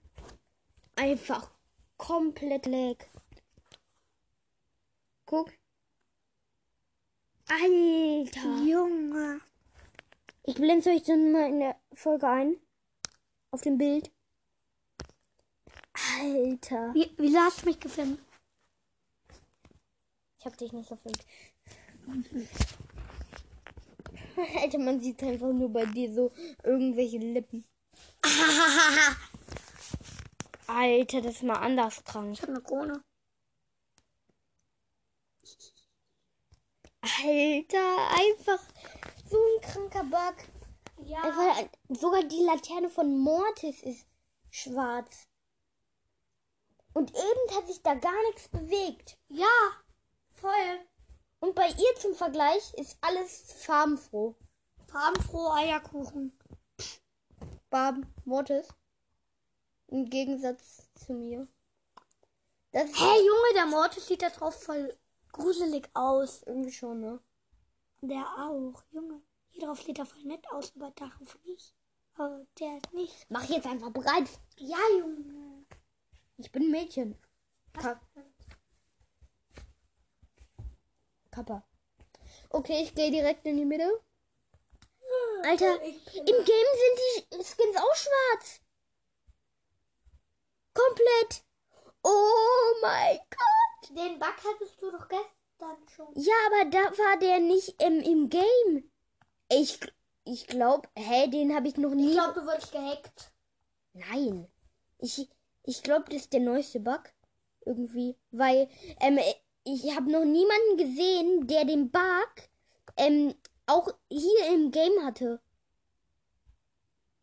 [0.96, 1.50] Einfach
[1.96, 2.96] komplett lag.
[5.26, 5.52] Guck.
[7.48, 8.62] Alter.
[8.64, 9.40] Junge.
[10.46, 12.60] Ich blende euch dann mal in der Folge ein.
[13.50, 14.10] Auf dem Bild.
[16.20, 16.92] Alter.
[16.92, 18.20] Wie, wieso hast du mich gefilmt?
[20.38, 21.24] Ich hab dich nicht gefilmt.
[24.60, 26.30] Alter, man sieht einfach nur bei dir so
[26.62, 27.64] irgendwelche Lippen.
[30.66, 32.32] Alter, das ist mal anders krank.
[32.34, 33.02] Ich habe eine Krone.
[37.00, 38.73] Alter, einfach
[39.34, 41.06] so ein kranker Bug.
[41.06, 41.22] Ja.
[41.22, 44.06] Einfach, sogar die Laterne von Mortis ist
[44.50, 45.26] schwarz.
[46.92, 49.18] Und eben hat sich da gar nichts bewegt.
[49.28, 49.46] Ja.
[50.32, 50.78] Voll.
[51.40, 54.36] Und bei ihr zum Vergleich ist alles farbenfroh.
[54.86, 56.38] Farbenfroh Eierkuchen.
[57.70, 58.68] Barb, Mortis.
[59.88, 61.48] Im Gegensatz zu mir.
[62.70, 64.96] Das Hey Junge, der Mortis sieht da drauf voll
[65.32, 66.42] gruselig aus.
[66.44, 67.20] irgendwie schon, ne?
[68.06, 69.22] Der auch, Junge.
[69.48, 71.74] Hier drauf sieht er voll nett aus, aber darauf nicht.
[72.16, 73.26] Aber der nicht.
[73.30, 74.28] Mach jetzt einfach bereit.
[74.58, 75.64] Ja, Junge.
[76.36, 77.18] Ich bin ein Mädchen.
[77.72, 77.98] Ka
[81.30, 81.66] Kappa.
[82.50, 84.02] Okay, ich gehe direkt in die Mitte.
[85.42, 88.60] Alter, im Game sind die Skins auch schwarz.
[90.74, 91.44] Komplett.
[92.02, 93.96] Oh mein Gott.
[93.96, 95.33] Den Bug hattest du doch gestern
[95.94, 96.08] schon.
[96.14, 98.90] Ja, aber da war der nicht im, im Game.
[99.50, 99.78] Ich,
[100.24, 102.08] ich glaube, hä, den habe ich noch nie.
[102.08, 103.32] Ich glaube, du wurdest gehackt.
[103.92, 104.48] Nein.
[104.98, 105.28] Ich,
[105.64, 107.02] ich glaube, das ist der neueste Bug.
[107.66, 108.16] Irgendwie.
[108.30, 108.68] Weil,
[109.00, 109.18] ähm,
[109.64, 112.34] ich habe noch niemanden gesehen, der den Bug,
[112.96, 113.34] ähm,
[113.66, 115.40] auch hier im Game hatte.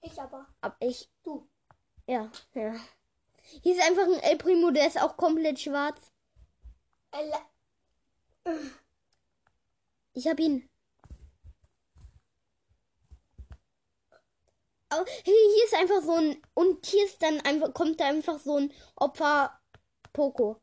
[0.02, 0.48] Ich aber.
[0.62, 1.48] Aber ich, Du.
[2.08, 2.76] ja, ja.
[3.62, 6.12] Hier ist einfach ein El Primo, der ist auch komplett schwarz.
[7.12, 7.51] Alla-
[10.14, 10.68] Ich hab ihn.
[14.90, 18.58] Aber hier ist einfach so ein, und hier ist dann einfach, kommt da einfach so
[18.58, 19.58] ein Opfer
[20.12, 20.60] Poco.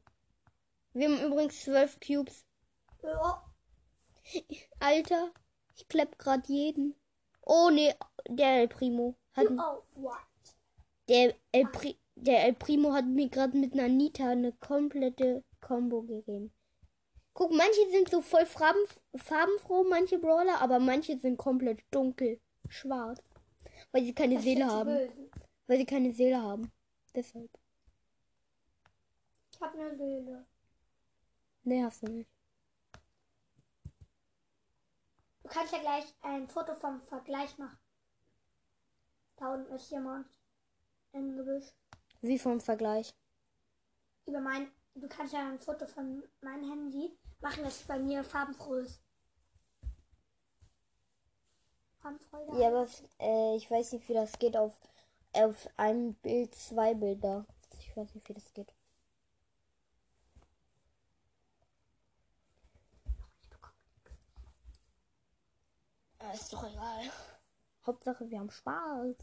[0.92, 2.44] Wir haben übrigens zwölf Cubes.
[3.02, 3.42] Ja.
[4.80, 5.32] Alter,
[5.76, 6.94] ich klepp grad jeden.
[7.42, 7.94] Oh nee,
[8.28, 9.82] der El Primo hat, Oh,
[11.08, 16.02] der El, Pri, der El Primo hat mir gerade mit einer Nita eine komplette Combo
[16.02, 16.52] gegeben.
[17.38, 18.80] Guck, manche sind so voll farben,
[19.14, 23.22] farbenfroh, manche Brawler, aber manche sind komplett dunkel, schwarz.
[23.92, 24.88] Weil sie keine Das Seele haben.
[24.88, 25.30] Bösen.
[25.68, 26.72] Weil sie keine Seele haben.
[27.14, 27.48] Deshalb.
[29.52, 30.46] Ich hab eine Seele.
[31.62, 32.28] Nee, hast du nicht.
[35.44, 37.78] Du kannst ja gleich ein Foto vom Vergleich machen.
[39.36, 40.26] Da unten ist jemand
[41.12, 41.72] im Gebüsch.
[42.20, 43.14] Wie vom Vergleich.
[44.26, 48.74] Über mein, du kannst ja ein Foto von meinem Handy machen, das bei mir farbenfroh
[48.76, 49.00] ist.
[52.00, 52.58] Farbenfroh da.
[52.58, 52.86] Ja, aber
[53.20, 54.78] äh, ich weiß nicht, wie das geht auf,
[55.32, 57.46] auf einem Bild zwei Bilder.
[57.78, 58.72] Ich weiß nicht, wie das geht.
[66.18, 67.10] Ah, Ist doch egal.
[67.86, 69.16] Hauptsache, wir haben Spaß.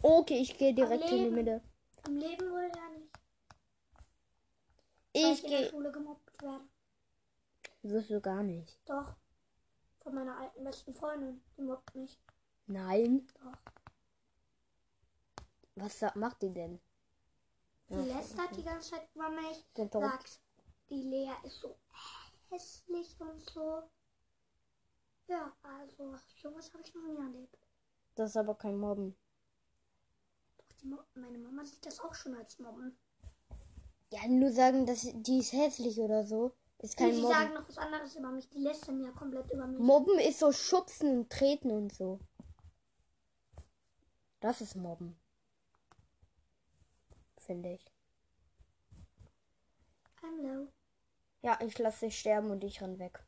[0.00, 1.30] Okay, ich gehe direkt in die.
[1.30, 1.60] Mitte.
[2.06, 3.18] Im Leben würde er nicht.
[5.12, 5.70] Ich in der gehe.
[5.70, 6.68] Schule gemobbt werden.
[7.82, 8.78] Du gar nicht.
[8.88, 9.16] Doch.
[10.00, 11.42] Von meiner alten besten Freundin.
[11.56, 12.20] Die mobbt mich.
[12.66, 13.26] Nein.
[13.42, 13.72] Doch.
[15.74, 16.80] Was macht die denn?
[17.88, 19.66] Die lästert die ganze Zeit über mich.
[19.74, 19.92] Verrückt.
[19.92, 20.40] Sagt,
[20.90, 21.76] die Lea ist so
[22.50, 23.82] hässlich und so.
[25.26, 27.58] Ja, also, sowas habe ich noch nie erlebt.
[28.14, 29.16] Das ist aber kein Mobben.
[30.58, 32.96] Doch die Mo meine Mama sieht das auch schon als Mobben.
[34.10, 36.54] Ja, nur sagen, dass die ist hässlich oder so.
[36.82, 37.34] Ist kein sie Mobben.
[37.34, 38.48] sagen noch was anderes über mich.
[38.50, 39.78] Die lästern ja komplett über mich.
[39.78, 42.18] Mobben ist so schubsen und treten und so.
[44.40, 45.16] Das ist Mobben.
[47.38, 47.92] Finde ich.
[50.42, 50.68] Low.
[51.42, 53.22] Ja, ich lasse dich sterben und ich renn weg.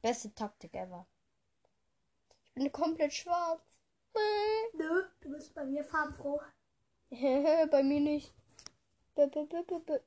[0.00, 1.06] Beste Taktik ever.
[2.44, 3.62] Ich bin komplett schwarz.
[4.74, 6.40] Nö, du bist bei mir farbenfroh.
[7.10, 8.32] Bei mir nicht.
[9.14, 10.00] B -b -b -b -b.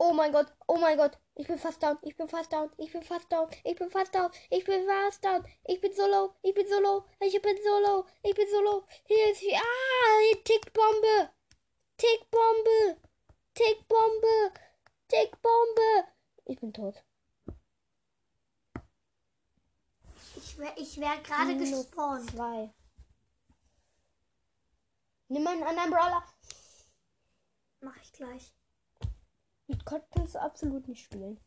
[0.00, 1.18] Oh mein Gott, oh mein Gott.
[1.34, 4.14] Ich bin fast down, ich bin fast down, ich bin fast down, ich bin fast
[4.14, 5.44] down, ich bin fast down.
[5.64, 8.60] Ich bin so low, ich bin so low, ich bin so low, ich bin so
[8.60, 8.84] low.
[9.06, 11.30] Hier ist, ah, hier tickt Bombe.
[11.96, 13.00] Tick Bombe.
[13.54, 14.52] Tick Bombe.
[15.08, 16.08] Tick Bombe.
[16.44, 17.04] Ich bin tot.
[20.36, 22.30] Ich wäre ich wär gerade gespawnt.
[22.30, 22.72] Zwei.
[25.28, 26.24] Nimm mal einen anderen Brawler.
[27.80, 28.57] Mach ich gleich.
[29.68, 31.38] Mit Gott kannst du absolut nicht spielen.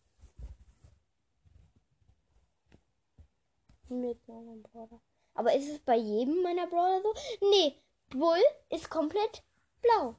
[3.90, 5.02] Mit einem Brawler.
[5.34, 7.14] Aber ist es bei jedem meiner Brawler so?
[7.50, 7.76] Nee,
[8.10, 9.44] Bull ist komplett
[9.82, 10.16] blau.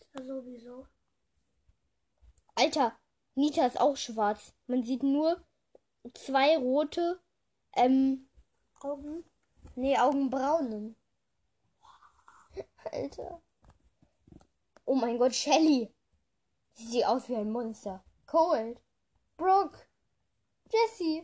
[0.00, 0.86] Ist ja sowieso.
[2.54, 2.96] Alter,
[3.34, 4.54] Nita ist auch schwarz.
[4.66, 5.44] Man sieht nur
[6.14, 7.20] zwei rote
[7.74, 8.28] ähm,
[8.80, 9.24] Augen.
[9.74, 10.96] Nee, Augenbraunen.
[12.92, 13.42] Alter.
[14.84, 15.93] Oh mein Gott, Shelly.
[16.74, 18.04] Sie sieht aus wie ein Monster.
[18.26, 18.80] Cold.
[19.36, 19.78] Brooke.
[20.70, 21.22] Jessie.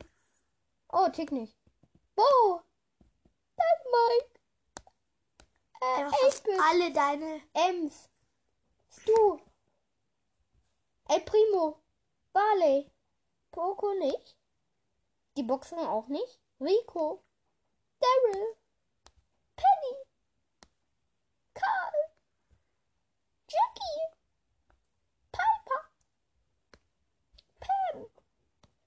[0.92, 1.56] Oh, tick nicht.
[2.14, 2.62] Bo.
[3.56, 4.40] Das Mike.
[5.80, 6.60] Äh, 8-Bit.
[6.60, 7.42] alle deine.
[7.52, 8.08] Ems.
[8.90, 9.40] Stu.
[11.08, 11.82] El Primo.
[12.32, 12.90] Barley.
[13.50, 14.36] Poco nicht.
[15.36, 16.40] Die Boxen auch nicht.
[16.60, 17.24] Rico.
[17.98, 18.56] Daryl.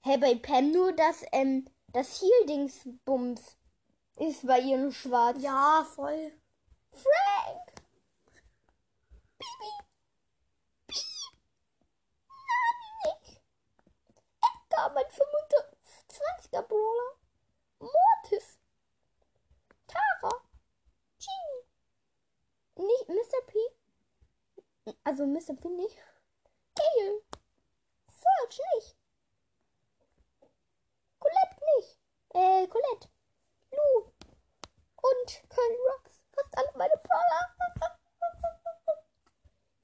[0.06, 1.64] Hey, bei Pam nur das, ähm,
[1.94, 3.56] das Heal-Dingsbums
[4.16, 5.38] ist bei ihr nur schwarz.
[5.40, 6.30] Ja, voll.
[6.92, 7.72] Frank!
[9.38, 9.72] Bibi!
[10.88, 10.94] Bi!
[12.28, 13.38] Nani!
[14.42, 17.16] Edgar, mein 25er Brawler!
[17.78, 18.58] Mortis!
[19.86, 20.38] Tara!
[21.18, 22.86] Genie!
[22.88, 23.40] Nicht Mr.
[23.46, 23.58] P?
[25.04, 25.54] Also Mr.
[25.54, 25.96] P nicht.
[26.74, 27.22] Gale!
[28.10, 29.03] Serge nicht!
[31.24, 31.98] Colette nicht!
[32.30, 33.08] Äh, Colette!
[33.70, 34.14] Lou!
[35.04, 36.20] und Curly Rocks.
[36.32, 37.54] Fast alle meine Brawler.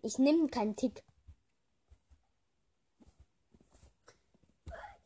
[0.03, 1.05] Ich nehme keinen Tick.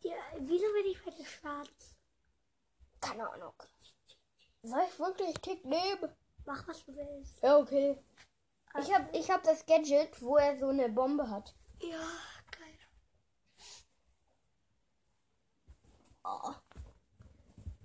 [0.03, 1.97] Ja, wieso bin ich heute schwarz?
[3.01, 3.55] Keine Ahnung.
[4.62, 6.14] Soll ich wirklich Tick nehmen?
[6.47, 7.42] Mach was du willst.
[7.42, 7.99] Ja, okay.
[8.79, 11.55] Ich hab, ich hab das Gadget, wo er so eine Bombe hat.
[11.81, 12.07] Ja,
[12.51, 12.79] geil.
[16.25, 16.55] Oh.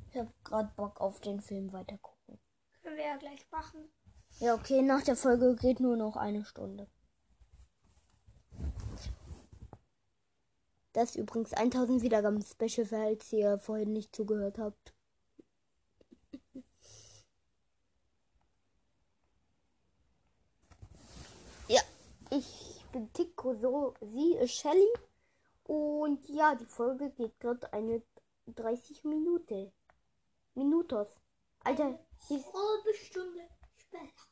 [0.10, 2.40] Ich hab grad Bock auf den Film weitergucken.
[2.82, 3.90] Können wir ja gleich machen.
[4.40, 6.88] Ja, okay, nach der Folge geht nur noch eine Stunde.
[10.94, 14.94] Das ist übrigens 1000 Wiedergaben Special, falls ihr vorhin nicht zugehört habt.
[22.32, 24.88] Ich bin Tico, so sie ist Shelly.
[25.64, 28.04] Und ja, die Folge geht gerade eine
[28.54, 29.72] 30 Minuten.
[30.56, 31.22] Minutos.
[31.64, 34.24] Alter, ist, Halbe Stunde später.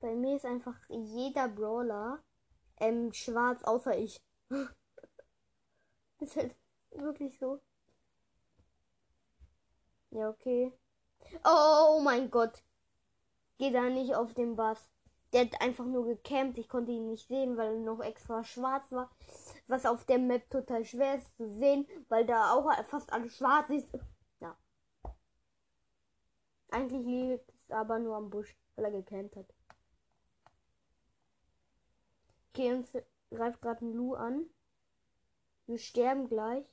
[0.00, 2.22] bei mir ist einfach jeder Brawler
[2.78, 4.20] ähm, schwarz, außer ich.
[6.20, 6.54] ist halt
[6.90, 7.60] wirklich so.
[10.10, 10.72] Ja, okay.
[11.44, 12.64] Oh mein Gott.
[13.58, 14.90] Geh da nicht auf den Bass.
[15.32, 16.58] Der hat einfach nur gecampt.
[16.58, 19.10] Ich konnte ihn nicht sehen, weil er noch extra schwarz war.
[19.68, 23.70] Was auf der Map total schwer ist zu sehen, weil da auch fast alles schwarz
[23.70, 23.88] ist.
[24.40, 24.56] Ja.
[26.70, 29.46] Eigentlich liegt es aber nur am Busch, weil er gecampt hat.
[32.52, 32.92] Okay, uns
[33.30, 34.50] greift gerade ein Lu an.
[35.66, 36.66] Wir sterben gleich.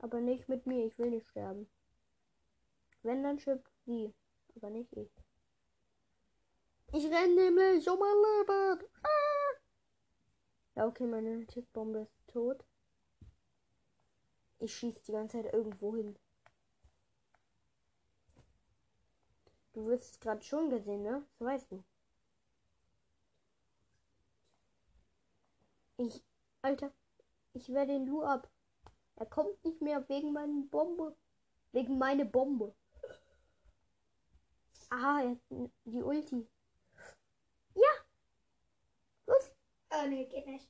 [0.00, 0.84] Aber nicht mit mir.
[0.86, 1.70] Ich will nicht sterben.
[3.02, 4.12] Wenn, dann stirbt sie.
[4.56, 5.23] Aber nicht ich.
[6.96, 8.88] Ich renne nämlich um mein Leben.
[9.02, 9.58] Ah!
[10.76, 12.64] Ja, okay, meine Tickbombe ist tot.
[14.60, 16.16] Ich schieße die ganze Zeit irgendwo hin.
[19.72, 21.26] Du wirst es gerade schon gesehen, ne?
[21.40, 21.82] Das weißt du.
[25.96, 26.22] Ich,
[26.62, 26.92] Alter,
[27.54, 28.48] ich werde den Lu ab.
[29.16, 31.16] Er kommt nicht mehr wegen meiner Bombe.
[31.72, 32.72] Wegen meiner Bombe.
[34.90, 35.38] Ah, er hat
[35.86, 36.46] die Ulti.
[37.74, 37.90] Ja!
[39.26, 39.50] Los!
[39.96, 40.68] Oh nee, geht nicht.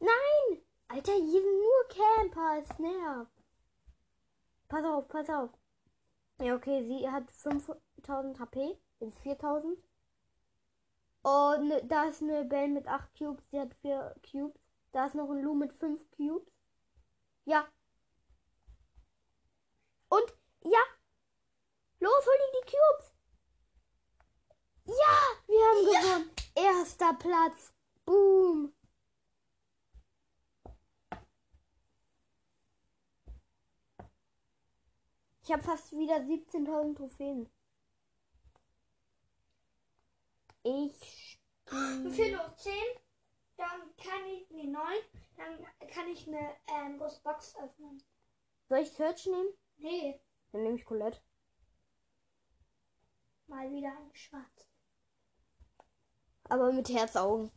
[0.00, 0.62] Nein!
[0.88, 2.58] Alter, hier sind nur Camper.
[2.62, 3.32] Es nervt.
[4.68, 5.50] Pass auf, pass auf.
[6.40, 8.78] Ja, okay, sie hat 5000 HP.
[9.00, 9.78] Jetzt 4000.
[11.22, 13.44] Und ne, da ist eine Belle mit 8 Cubes.
[13.50, 14.60] Sie hat 4 Cubes.
[14.92, 16.57] Da ist noch ein Lu mit 5 Cubes.
[17.48, 17.66] Ja.
[20.10, 20.34] Und,
[20.64, 20.82] ja.
[21.98, 23.12] Los, hol dir die Cubes.
[24.84, 26.30] Ja, wir haben gewonnen.
[26.54, 27.72] Erster Platz.
[28.04, 28.74] Boom.
[35.42, 37.50] Ich habe fast wieder 17.000 Trophäen.
[40.64, 42.74] Ich Mir fehlen noch 10.
[43.58, 44.82] Dann kann ich, nee, 9.
[45.36, 48.02] Dann kann ich eine ähm, große Box öffnen.
[48.68, 49.52] soll ich Search nehmen?
[49.78, 50.20] Nee,
[50.52, 51.20] Dann nehme ich Colette.
[53.48, 54.68] mal wieder ein Schwarz.
[56.48, 57.50] Aber mit Herzaugen.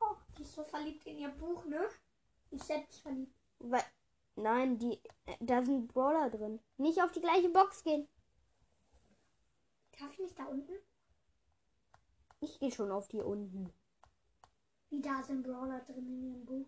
[0.00, 1.88] Oh, die ist so verliebt in ihr Buch, ne?
[2.50, 3.34] Die ist selbst verliebt.
[3.60, 3.84] Weil,
[4.36, 6.60] nein, die, äh, da sind Brawler drin.
[6.76, 8.08] Nicht auf die gleiche Box gehen.
[9.98, 10.72] Darf ich nicht da unten?
[12.40, 13.72] Ich gehe schon auf die unten.
[14.88, 16.66] Wie da sind Brawler drin in ihrem Buch.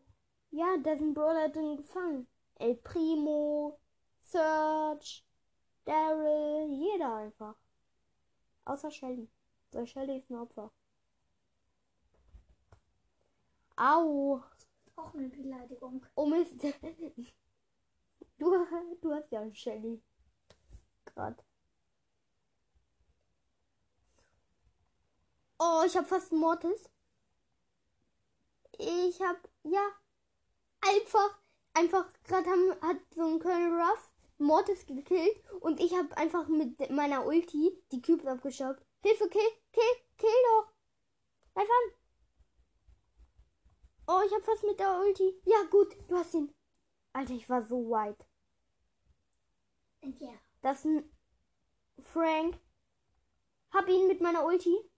[0.51, 2.29] Ja, da sind Brawler drin gefangen.
[2.57, 3.81] El Primo,
[4.21, 5.27] Search,
[5.85, 7.57] Daryl, jeder einfach.
[8.65, 9.29] Außer Shelly.
[9.73, 10.71] Weil Shelly ist ein Opfer.
[13.77, 14.43] Au.
[14.97, 16.07] Auch eine Beleidigung.
[16.15, 16.63] Oh Mist.
[18.39, 18.51] Du,
[19.01, 20.03] du hast ja einen Shelly.
[21.05, 21.45] Grad.
[25.65, 26.91] Oh, ich habe fast einen Mortis.
[28.79, 29.87] Ich habe ja
[30.81, 31.39] einfach
[31.73, 37.25] einfach gerade hat so ein Colonel Ruff Mortis gekillt und ich habe einfach mit meiner
[37.25, 38.77] Ulti die Cubes abgeschaut.
[39.05, 40.73] Hilfe, kill, kill, kill doch.
[41.55, 41.95] Bleib an.
[44.09, 45.41] Oh, ich habe fast mit der Ulti.
[45.45, 46.53] Ja, gut, du hast ihn.
[47.13, 48.27] Alter, ich war so weit.
[50.19, 50.33] Ja.
[50.63, 51.17] Das ist ein
[52.01, 52.59] Frank.
[53.71, 54.92] Hab ihn mit meiner Ulti.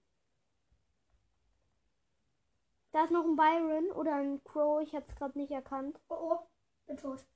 [2.95, 4.81] Da ist noch ein Byron oder ein Crow.
[4.81, 5.99] Ich hab's gerade nicht erkannt.
[6.09, 6.39] Oh, oh,
[6.87, 7.27] bin tot.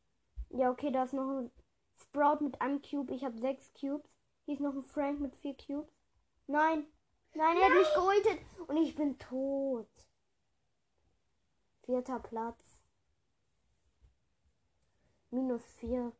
[0.51, 1.51] Ja, okay, da ist noch ein
[1.97, 3.12] Sprout mit einem Cube.
[3.12, 4.09] Ich habe sechs Cubes.
[4.45, 5.93] Hier ist noch ein Frank mit vier Cubes.
[6.47, 6.87] Nein.
[7.35, 8.39] Nein, er hat mich geultet.
[8.68, 9.89] Und ich bin tot.
[11.83, 12.80] Vierter Platz.
[15.30, 16.12] Minus vier.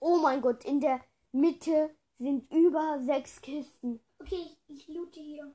[0.00, 1.00] Oh mein Gott, in der
[1.32, 4.00] Mitte sind über sechs Kisten.
[4.18, 5.54] Okay, ich, ich loote hier.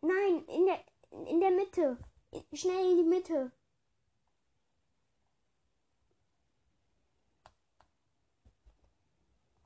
[0.00, 0.84] Nein, in der
[1.26, 1.98] in der Mitte.
[2.52, 3.52] Schnell in die Mitte.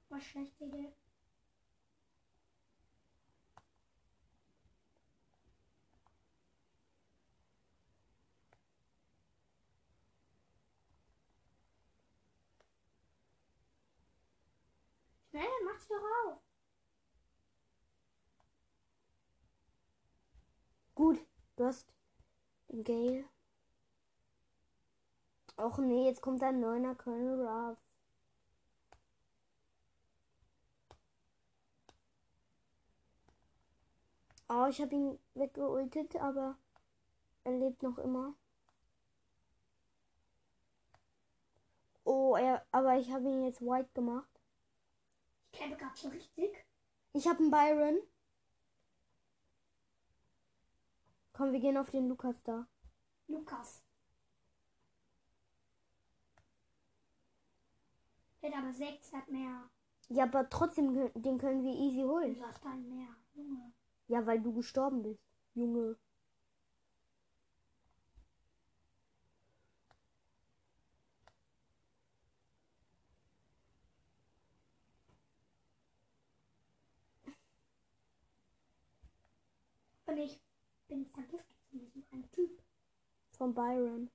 [0.08, 0.95] Was schlechte Idee.
[15.76, 16.40] Mach sie doch.
[20.94, 21.18] Gut,
[21.56, 21.86] du hast
[22.68, 23.24] Gale.
[25.56, 27.78] Och nee, jetzt kommt ein neuner Colonel Ruff.
[34.48, 36.56] Oh, ich habe ihn weggeultet, aber
[37.44, 38.34] er lebt noch immer.
[42.04, 44.35] Oh, er, aber ich habe ihn jetzt white gemacht.
[45.74, 46.64] Gerade so richtig.
[47.12, 47.98] Ich habe einen Byron.
[51.32, 52.66] Komm, wir gehen auf den Lukas da.
[53.26, 53.82] Lukas.
[58.42, 59.68] Der hat aber sechs, hat mehr.
[60.08, 62.34] Ja, aber trotzdem, den können wir easy holen.
[62.34, 63.08] Du hast einen mehr.
[63.34, 63.72] Junge.
[64.06, 65.20] Ja, weil du gestorben bist.
[65.54, 65.96] Junge.
[80.16, 80.40] Und ich
[80.88, 82.62] bin vergiftet von diesem einen Typ.
[83.32, 84.10] Von Byron.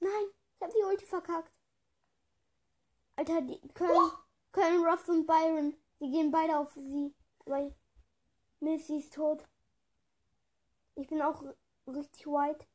[0.00, 1.50] Nein, ich habe die Ulti verkackt.
[3.16, 4.12] Alter, die können,
[4.52, 7.14] können Ruff und Byron, die gehen beide auf sie.
[7.46, 7.74] Weil
[8.58, 9.48] Missy ist tot.
[10.94, 11.42] Ich bin auch
[11.86, 12.66] richtig white.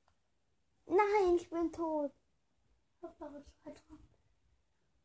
[0.88, 2.12] Nein, ich bin tot.
[3.00, 3.46] Zweiter.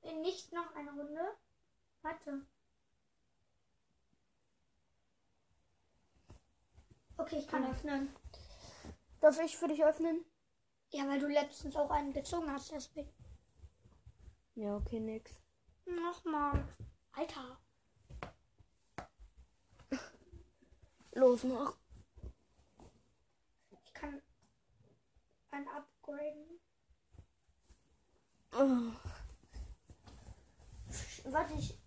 [0.00, 1.36] Äh, Nicht noch eine Runde.
[2.00, 2.46] Warte.
[7.20, 8.16] Okay, ich kann öffnen.
[9.20, 10.24] Darf ich für dich öffnen?
[10.88, 13.12] Ja, weil du letztens auch einen gezogen hast, deswegen.
[14.54, 15.42] Ja, okay, nix.
[15.84, 16.66] Nochmal.
[17.12, 17.60] Alter.
[21.12, 21.76] Los, mach.
[23.84, 24.22] Ich kann
[25.50, 26.58] ein upgraden.
[28.52, 28.92] Oh.
[31.24, 31.78] Warte, ich.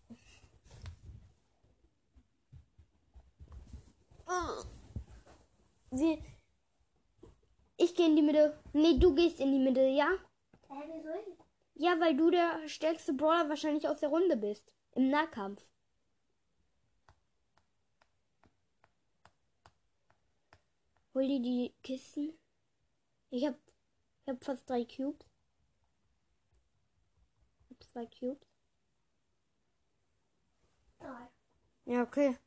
[4.27, 4.63] Oh.
[5.95, 6.17] Wir.
[7.77, 8.59] Ich gehe in die Mitte.
[8.73, 10.09] Nee, du gehst in die Mitte, ja?
[10.69, 11.37] Hä, wieso?
[11.75, 14.73] Ja, weil du der stärkste Brawler wahrscheinlich aus der Runde bist.
[14.95, 15.63] Im Nahkampf.
[21.13, 22.33] Hol dir die Kisten.
[23.29, 23.55] Ich hab,
[24.25, 25.27] ich hab fast drei Cubes.
[27.59, 28.47] Ich hab zwei Cubes.
[30.99, 31.29] Drei.
[31.85, 32.37] Ja, okay.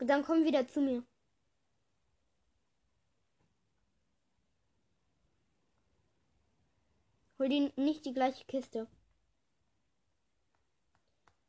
[0.00, 1.02] Dann komm wieder zu mir.
[7.42, 8.86] Hol dir nicht die gleiche Kiste.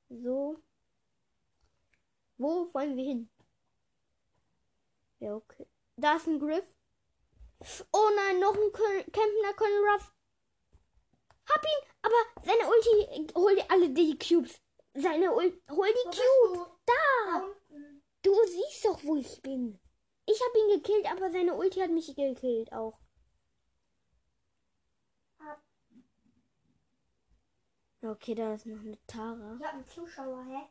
[0.10, 0.58] So.
[2.40, 3.30] Wo wollen wir hin?
[5.20, 5.68] Ja, okay.
[5.96, 6.66] Da ist ein Griff.
[7.92, 10.12] Oh nein, noch ein Kön campender Colonel Ruff.
[11.48, 14.60] Hab ihn, aber seine Ulti, hol dir alle die Cubes.
[14.96, 16.70] Seine Ulti, hol die Wo Cubes.
[16.88, 16.94] Da.
[17.28, 17.54] Da.
[18.24, 19.80] Du siehst doch, wo ich bin.
[20.26, 23.00] Ich habe ihn gekillt, aber seine Ulti hat mich gekillt auch.
[25.38, 25.62] Ab.
[28.04, 29.56] Okay, da ist noch eine Tara.
[29.58, 30.68] Ich hab einen Zuschauer, hä?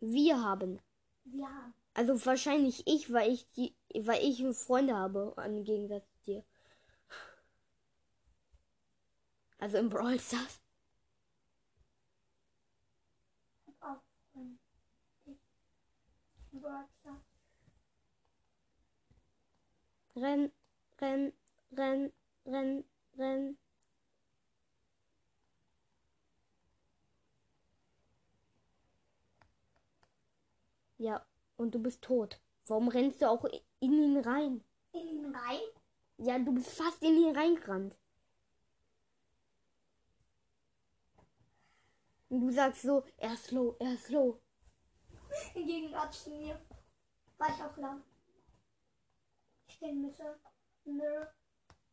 [0.00, 0.78] Wir haben.
[1.24, 1.74] Wir haben.
[1.94, 6.44] Also wahrscheinlich ich, weil ich die, weil ich Freunde habe, im Gegensatz zu dir.
[9.58, 10.60] Also im Brawl Stars.
[13.66, 14.02] Ich hab auch
[14.34, 14.60] einen.
[16.52, 17.22] Geburtstag.
[20.14, 20.52] Renn,
[21.00, 21.32] renn,
[21.72, 22.12] renn,
[22.44, 22.84] renn,
[23.16, 23.58] renn.
[30.98, 31.24] Ja,
[31.56, 32.40] und du bist tot.
[32.66, 34.64] Warum rennst du auch in ihn rein?
[34.92, 35.60] In ihn rein?
[36.18, 37.96] Ja, du bist fast in ihn reingerannt.
[42.28, 44.40] Und du sagst so, er ist low, er ist low.
[46.10, 46.60] Zu mir.
[47.38, 48.02] War ich auch lang.
[49.68, 50.38] Ich stehe in Mitte.
[50.84, 51.26] Nö.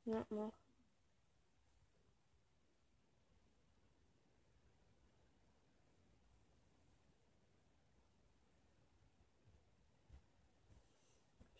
[0.05, 0.64] Ja, mach.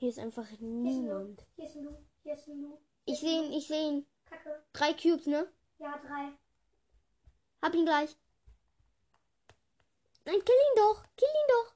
[0.05, 1.43] Hier ist einfach niemand.
[1.55, 1.97] Hier ist ein Lu.
[2.21, 2.77] Hier ist ein Lu.
[3.05, 4.05] Ich sehe ihn, ich sehe ihn.
[4.25, 4.63] Kacke.
[4.71, 5.51] Drei Cubes, ne?
[5.79, 6.31] Ja, drei.
[7.63, 8.15] Hab ihn gleich.
[10.25, 11.03] Nein, kill ihn doch.
[11.17, 11.75] Kill ihn doch.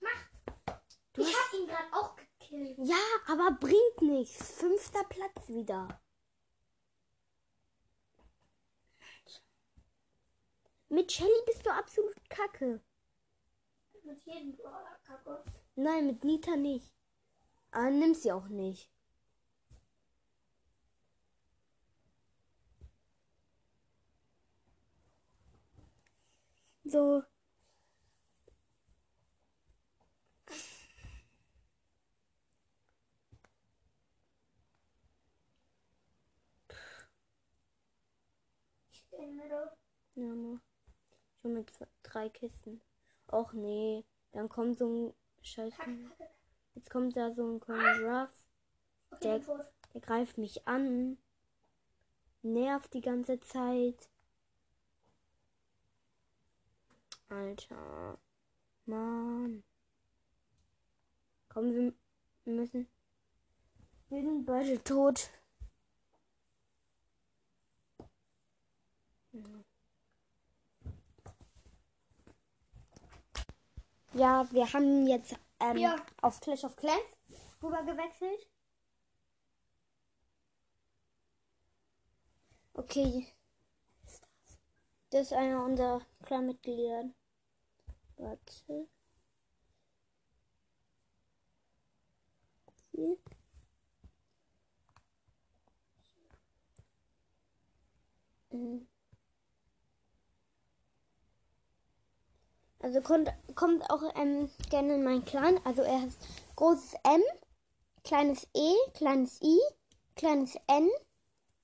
[0.00, 0.78] Mach.
[1.12, 2.78] Du ich hast- hab ihn gerade auch gekillt.
[2.78, 4.52] Ja, aber bringt nichts.
[4.52, 6.00] Fünfter Platz wieder.
[10.88, 12.80] Mit Shelly bist du absolut kacke.
[14.02, 15.44] Mit jedem Brawler kacke.
[15.76, 16.92] Nein, mit Nita nicht.
[17.70, 18.90] Aber nimm sie auch nicht.
[26.84, 27.22] So.
[40.14, 40.60] Ja, nur.
[41.42, 41.70] Schon mit
[42.02, 42.80] drei Kisten.
[43.28, 44.04] Och nee.
[44.32, 45.14] Dann kommt so ein
[45.46, 45.74] Scheiß.
[46.74, 47.60] Jetzt kommt da so ein.
[47.62, 48.30] Okay,
[49.22, 49.40] Der-.
[49.94, 51.18] Der greift mich an.
[52.42, 54.10] Nervt die ganze Zeit.
[57.28, 58.18] Alter.
[58.84, 59.62] Mann.
[61.48, 61.94] Komm, wir
[62.44, 62.88] müssen.
[64.08, 65.30] Wir sind beide tot.
[74.16, 75.96] Ja, wir haben jetzt ähm, Ja.
[76.22, 77.02] auf Clash of Clans
[77.62, 78.48] rüber gewechselt.
[82.72, 83.26] Okay.
[85.10, 87.10] Das ist einer unserer Clan-Mitglieder.
[88.16, 88.88] Warte.
[92.92, 93.16] Hier.
[98.50, 98.88] Ähm.
[102.86, 105.58] Also kommt, kommt auch ähm, gerne in meinen Clan.
[105.64, 106.10] Also er hat
[106.54, 107.20] großes M,
[108.04, 109.58] kleines E, kleines I,
[110.14, 110.88] kleines N,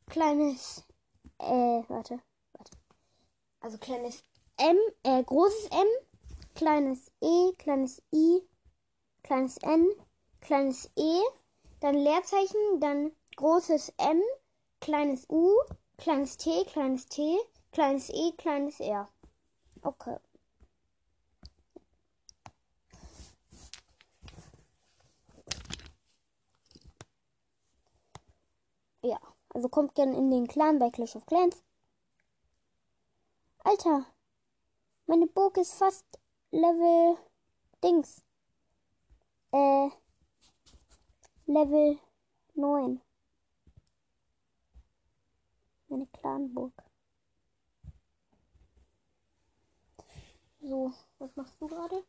[0.08, 0.84] kleines
[1.38, 2.18] äh, warte,
[2.54, 2.72] warte.
[3.60, 4.24] Also kleines
[4.56, 5.86] M, äh, großes M,
[6.56, 8.42] kleines E, kleines I,
[9.22, 9.88] kleines N,
[10.40, 11.20] kleines E,
[11.78, 14.20] dann Leerzeichen, dann großes M,
[14.80, 15.52] kleines U,
[15.98, 17.38] kleines T, kleines T,
[17.70, 19.08] kleines E, kleines R.
[19.82, 20.18] Okay.
[29.04, 29.18] Ja,
[29.52, 31.64] also kommt gerne in den Clan bei Clash of Clans.
[33.64, 34.06] Alter,
[35.06, 36.06] meine Burg ist fast
[36.52, 37.16] Level
[37.82, 38.24] Dings.
[39.50, 39.90] Äh,
[41.46, 41.98] Level
[42.54, 43.00] 9.
[45.88, 46.72] Meine Clanburg.
[50.60, 52.04] So, was machst du gerade?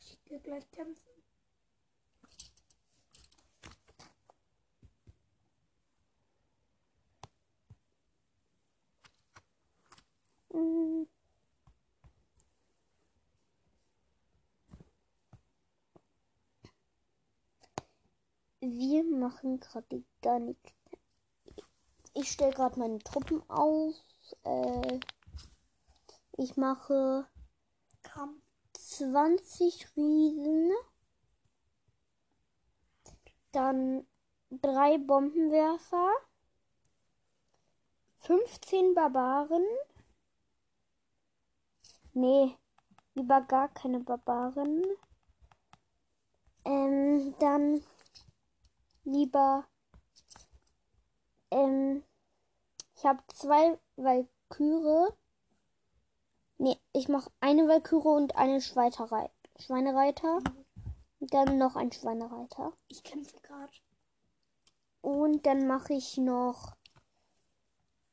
[0.00, 1.17] Ich gehe gleich kämpfen.
[10.58, 11.06] Mm.
[18.60, 20.72] Wir machen gerade gar nichts.
[22.14, 24.02] Ich stelle gerade meine Truppen aus.
[24.42, 25.00] Äh,
[26.36, 27.28] ich mache
[28.02, 28.42] Komm.
[28.72, 30.72] 20 Riesen.
[33.52, 34.06] Dann
[34.50, 36.10] drei Bombenwerfer.
[38.18, 39.64] 15 Barbaren.
[42.20, 42.58] Nee,
[43.14, 44.82] lieber gar keine Barbaren.
[46.64, 47.80] Ähm, dann
[49.04, 49.64] lieber.
[51.52, 52.02] Ähm,
[52.96, 55.16] ich habe zwei Walküre.
[56.56, 60.40] Nee, ich mache eine Walküre und eine Schweiterei Schweinereiter.
[61.20, 62.72] Und dann noch ein Schweinereiter.
[62.88, 63.72] Ich kämpfe gerade.
[65.02, 66.74] Und dann mache ich noch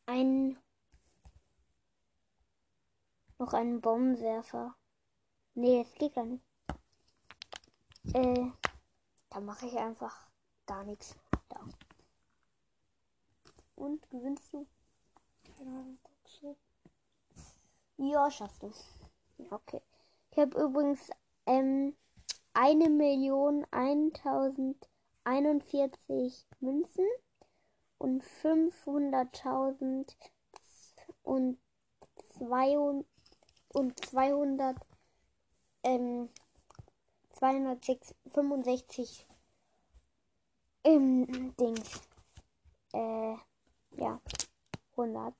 [0.05, 0.59] einen
[3.37, 4.75] noch einen Bombenwerfer.
[5.53, 6.43] Nee, das geht gar nicht.
[8.13, 8.51] Äh,
[9.29, 10.27] da mache ich einfach
[10.65, 11.15] gar nichts.
[11.49, 11.59] Da.
[13.75, 14.67] Und gewinnst du?
[15.57, 16.41] Keine Ahnung, guckst.
[17.97, 18.73] Ja, schaffst du.
[19.49, 19.81] Okay.
[20.31, 21.09] Ich habe übrigens
[21.45, 21.95] ähm,
[22.53, 27.07] eine Million 1041 Münzen
[27.97, 30.13] und 500.000
[31.23, 31.57] und,
[32.37, 32.77] zwei
[33.75, 34.77] und, und 200
[35.83, 36.29] ähm,
[37.33, 39.27] 265
[40.83, 42.01] im Dings.
[42.93, 43.35] Äh,
[43.97, 44.21] ja,
[44.91, 45.33] 100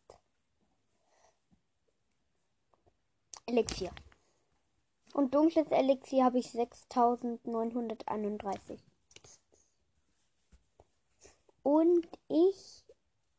[3.48, 3.92] Elixier.
[5.14, 8.84] Und dunkles Elixier habe ich 6931.
[11.64, 12.85] Und ich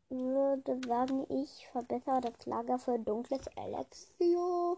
[0.08, 4.76] würde sagen, ich verbessere das Lager für dunkles Elixier.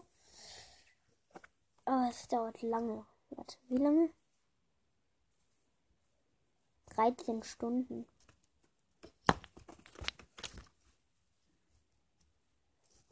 [1.85, 3.05] Aber es dauert lange.
[3.29, 4.09] Warte, wie lange?
[6.95, 8.05] 13 Stunden.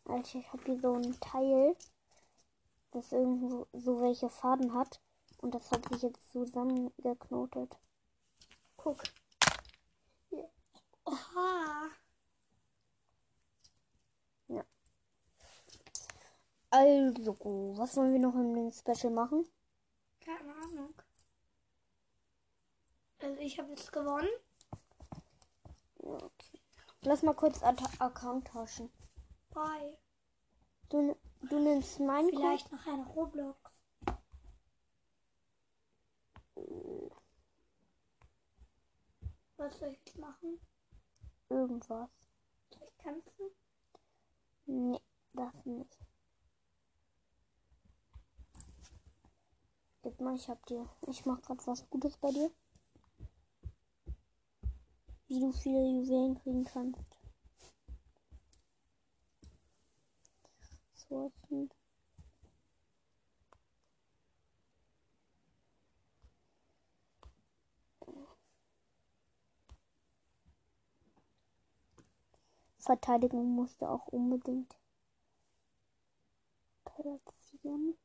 [0.05, 1.75] Alter, ich habe hier so ein Teil,
[2.91, 5.01] das irgendwo so welche Faden hat.
[5.39, 7.77] Und das hat sich jetzt zusammengeknotet.
[8.77, 9.03] Guck.
[11.05, 11.89] Oha.
[16.77, 17.35] Also,
[17.75, 19.47] was wollen wir noch in dem Special machen?
[20.19, 20.93] Keine Ahnung.
[23.19, 24.29] Also ich habe jetzt gewonnen.
[25.97, 26.61] Okay.
[27.01, 28.91] Lass mal kurz At Account tauschen.
[29.49, 29.97] Bye.
[30.89, 31.17] Du,
[31.49, 32.29] du nimmst meinen?
[32.29, 33.59] Vielleicht noch eine Roblox.
[39.55, 40.59] Was soll ich jetzt machen?
[41.49, 42.09] Irgendwas.
[42.69, 43.49] Soll ich kämpfen?
[44.67, 45.01] Nee,
[45.33, 46.06] das nicht.
[50.07, 50.87] Gib mal, ich hab dir.
[51.07, 52.49] Ich mach grad was Gutes bei dir.
[55.27, 57.03] Wie du viele Juwelen kriegen kannst.
[60.93, 61.69] Sorten.
[72.77, 74.73] Verteidigung musste auch unbedingt
[76.85, 77.97] platzieren.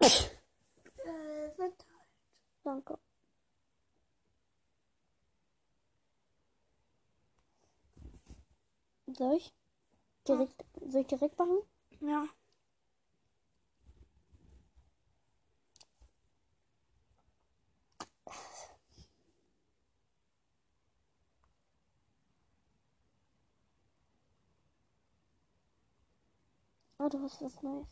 [0.00, 1.86] Äh, sind
[2.64, 2.98] Danke.
[9.08, 9.52] Soll ich?
[10.28, 11.58] Direkt, soll ich direkt machen?
[12.00, 12.26] Ja.
[26.98, 27.88] Oh, du hast was Neues.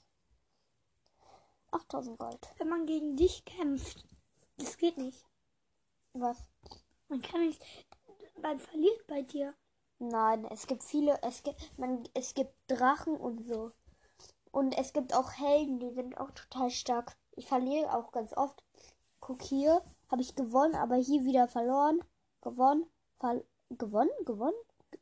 [1.74, 2.54] 8000 Gold.
[2.58, 4.04] Wenn man gegen dich kämpft,
[4.56, 5.26] das geht nicht.
[6.12, 6.38] Was?
[7.08, 7.62] Man kann nicht.
[8.40, 9.54] Man verliert bei dir.
[9.98, 13.72] Nein, es gibt viele, es gibt, man, es gibt Drachen und so.
[14.50, 17.16] Und es gibt auch Helden, die sind auch total stark.
[17.32, 18.62] Ich verliere auch ganz oft.
[19.20, 22.00] Guck hier, habe ich gewonnen, aber hier wieder verloren.
[22.40, 22.86] Gewonnen,
[23.18, 24.54] ver gewonnen, gewonnen,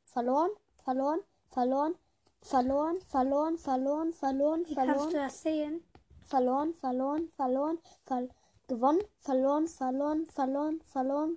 [0.04, 0.50] verloren,
[0.84, 1.20] verloren,
[1.50, 1.94] verloren,
[2.40, 5.84] verloren, verloren, verloren, verloren, Wie kannst du verloren, das sehen?
[6.32, 8.28] Verloren, verloren, verloren, ver
[8.66, 11.36] gewonnen, verloren, verloren, verloren, verloren,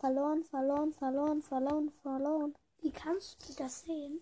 [0.00, 2.54] verloren, verloren, verloren, verloren, verloren.
[2.80, 4.20] Wie kannst du das sehen?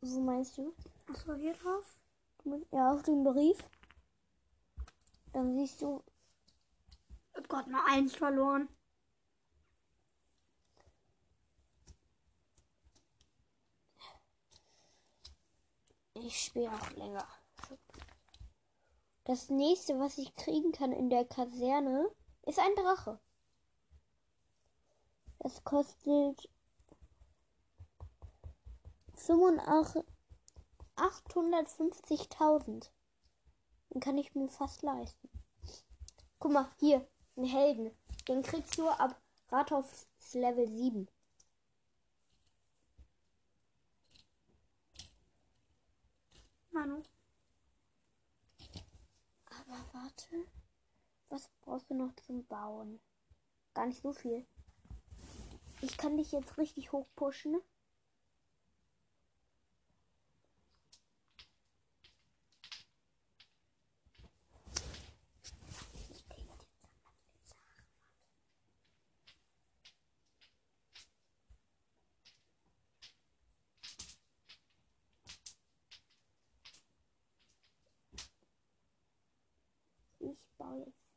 [0.00, 0.74] Wo meinst du?
[1.06, 1.96] Achso, hier drauf.
[2.72, 3.58] Ja, auf den Brief.
[5.32, 6.02] Dann siehst du,
[7.36, 8.68] Oh Gott, mal eins verloren.
[16.14, 17.26] ich spiele auch länger.
[19.28, 22.08] Das nächste, was ich kriegen kann in der Kaserne,
[22.46, 23.20] ist ein Drache.
[25.38, 26.48] Das kostet
[29.16, 30.02] 85
[30.96, 32.88] 850.000.
[33.90, 35.28] Den kann ich mir fast leisten.
[36.38, 37.06] Guck mal, hier,
[37.36, 37.94] ein Helden.
[38.28, 39.20] Den kriegst du ab
[39.50, 41.06] Rathaus Level 7.
[46.70, 47.02] Manu.
[49.68, 50.46] Aber warte.
[51.28, 53.00] Was brauchst du noch zum Bauen?
[53.74, 54.46] Gar nicht so viel.
[55.82, 57.60] Ich kann dich jetzt richtig hoch pushen.
[80.20, 81.08] Ich baue jetzt.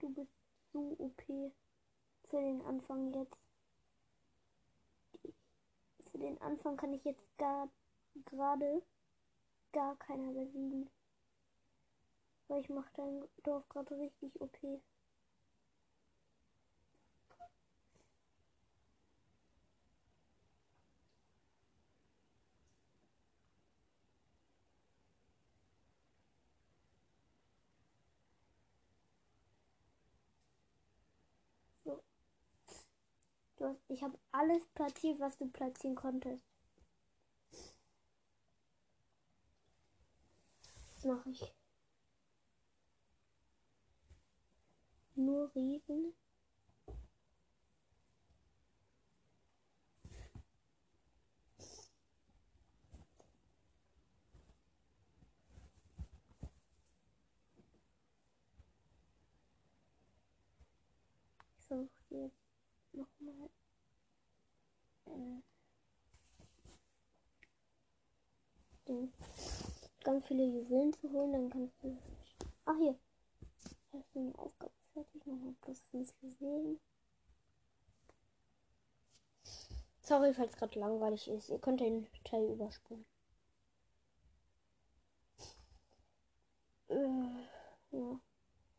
[0.00, 0.32] Du bist
[0.72, 1.22] so OP
[2.30, 3.36] für den Anfang jetzt.
[6.12, 7.68] Für den Anfang kann ich jetzt gar
[8.26, 8.82] gerade
[9.72, 10.90] gar keiner besiegen.
[12.48, 14.58] Weil ich mache dein Dorf gerade richtig OP.
[31.84, 32.02] So.
[33.60, 36.44] Du hast, ich habe alles platziert, was du platzieren konntest.
[40.96, 41.54] Was mache ich?
[45.14, 46.14] Nur Riesen.
[61.68, 62.39] Versuche jetzt
[63.00, 63.50] nochmal
[68.90, 69.12] den
[70.02, 71.96] ganz viele Juwelen zu holen, dann kannst du.
[72.64, 72.98] Ach hier.
[73.92, 75.26] Hast du eine Aufgabe fertig?
[75.26, 76.80] Nochmal plus 5 Juwelen.
[80.00, 81.50] Sorry, falls gerade langweilig ist.
[81.50, 83.06] Ihr könnt den Teil überspringen.
[86.88, 88.20] Äh, ja.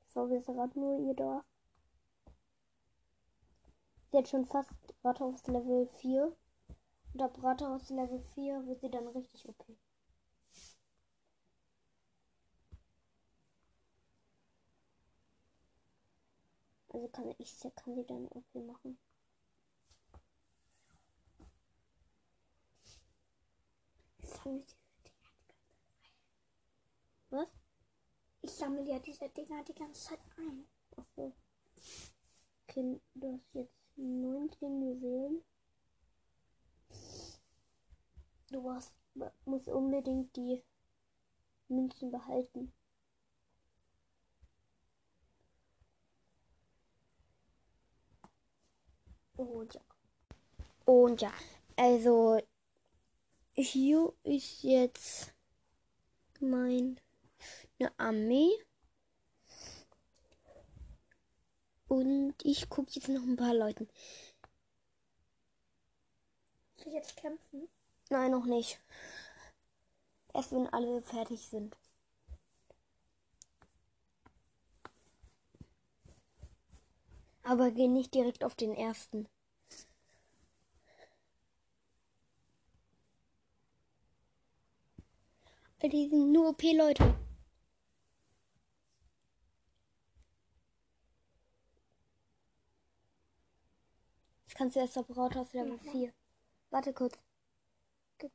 [0.08, 1.46] Sorry, ist gerade nur ihr da.
[4.12, 6.36] Jetzt schon fast Rathaus Level 4.
[7.14, 9.66] Und ab Rathaus Level 4 wird sie dann richtig OP.
[16.90, 18.98] Also kann ich kann sie dann OP machen.
[27.30, 27.48] Was?
[28.42, 30.68] Ich sammle ja diese Dinger die ganze Zeit ein.
[30.98, 31.34] Achso.
[32.68, 35.44] Okay, du hast jetzt 19 Juwelen.
[38.52, 38.96] Du hast,
[39.46, 40.64] musst unbedingt die
[41.70, 42.74] Münzen behalten.
[49.38, 49.82] Und ja.
[50.86, 51.34] Und ja,
[51.76, 52.40] also
[53.54, 55.34] hier ist jetzt
[56.40, 56.96] meine
[57.98, 58.52] Armee.
[61.92, 63.90] Und ich gucke jetzt noch ein paar Leuten.
[66.78, 67.68] Soll ich jetzt kämpfen?
[68.10, 68.80] Nein, noch nicht.
[70.34, 71.76] Erst wenn alle fertig sind.
[77.44, 79.28] Aber geh nicht direkt auf den ersten.
[85.84, 87.21] Die sind nur OP-Leute.
[94.62, 96.14] Kannst du erst auf Rathaus Level 4.
[96.70, 97.18] Warte kurz.
[98.20, 98.32] Gib.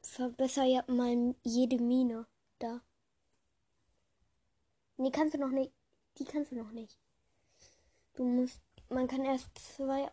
[0.00, 2.28] Verbesser ja mal jede Mine
[2.60, 2.82] da.
[4.96, 5.72] Nee, kannst du noch nicht.
[6.18, 6.96] Die kannst du noch nicht.
[8.14, 8.62] Du musst.
[8.88, 10.08] Man kann erst zwei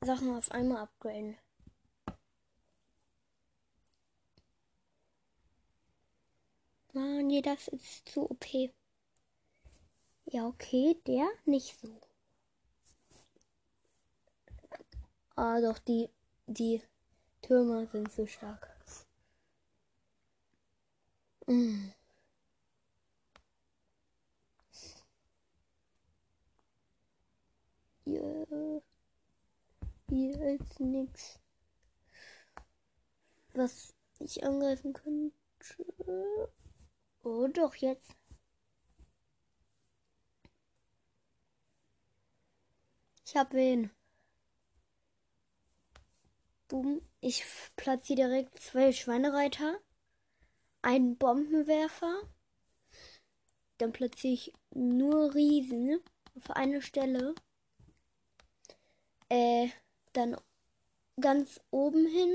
[0.00, 1.38] Sachen auf einmal upgraden.
[6.92, 8.74] Ah, nee, das ist zu OP.
[10.34, 11.88] Ja, okay, der nicht so.
[15.36, 16.08] Ah, doch, die,
[16.48, 16.82] die
[17.40, 18.68] Türme sind so stark.
[21.46, 21.92] Mm.
[28.04, 28.82] Hier,
[30.08, 31.38] hier ist nichts,
[33.52, 35.32] was ich angreifen könnte.
[37.22, 38.16] Oh, doch jetzt.
[43.26, 43.90] Ich hab wen.
[46.68, 47.00] Boom.
[47.20, 47.44] Ich
[47.76, 49.78] platziere direkt zwei Schweinereiter,
[50.82, 52.20] einen Bombenwerfer.
[53.78, 56.00] Dann platziere ich nur Riesen
[56.36, 57.34] auf eine Stelle.
[59.30, 59.68] Äh,
[60.12, 60.36] dann
[61.18, 62.32] ganz oben hin.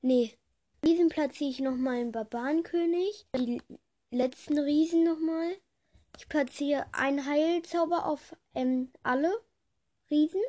[0.00, 0.36] Nee,
[0.84, 3.26] Riesen platziere ich nochmal einen Barbarenkönig.
[3.36, 3.62] Die
[4.10, 5.56] letzten Riesen nochmal.
[6.18, 9.32] Ich platziere einen Heilzauber auf ähm, alle
[10.12, 10.42] Riesen.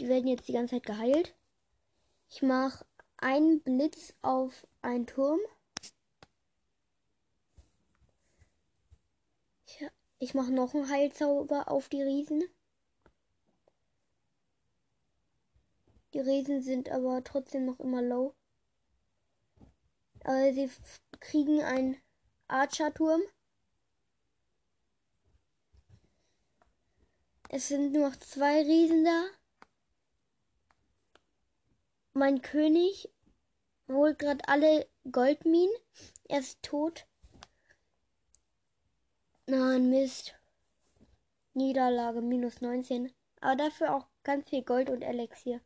[0.00, 1.36] Die werden jetzt die ganze Zeit geheilt.
[2.28, 2.84] Ich mache
[3.18, 5.38] einen Blitz auf einen Turm.
[9.66, 9.86] Ich,
[10.18, 12.42] ich mache noch einen Heilzauber auf die Riesen.
[16.12, 18.34] Die Riesen sind aber trotzdem noch immer low.
[20.24, 20.68] Aber sie
[21.20, 22.02] kriegen einen
[22.48, 23.22] Archer-Turm.
[27.54, 29.26] Es sind nur noch zwei Riesen da.
[32.14, 33.10] Mein König
[33.88, 35.74] holt gerade alle Goldminen.
[36.28, 37.06] Er ist tot.
[39.46, 40.34] Nein, Mist.
[41.52, 43.12] Niederlage minus 19.
[43.42, 45.60] Aber dafür auch ganz viel Gold und Elixier.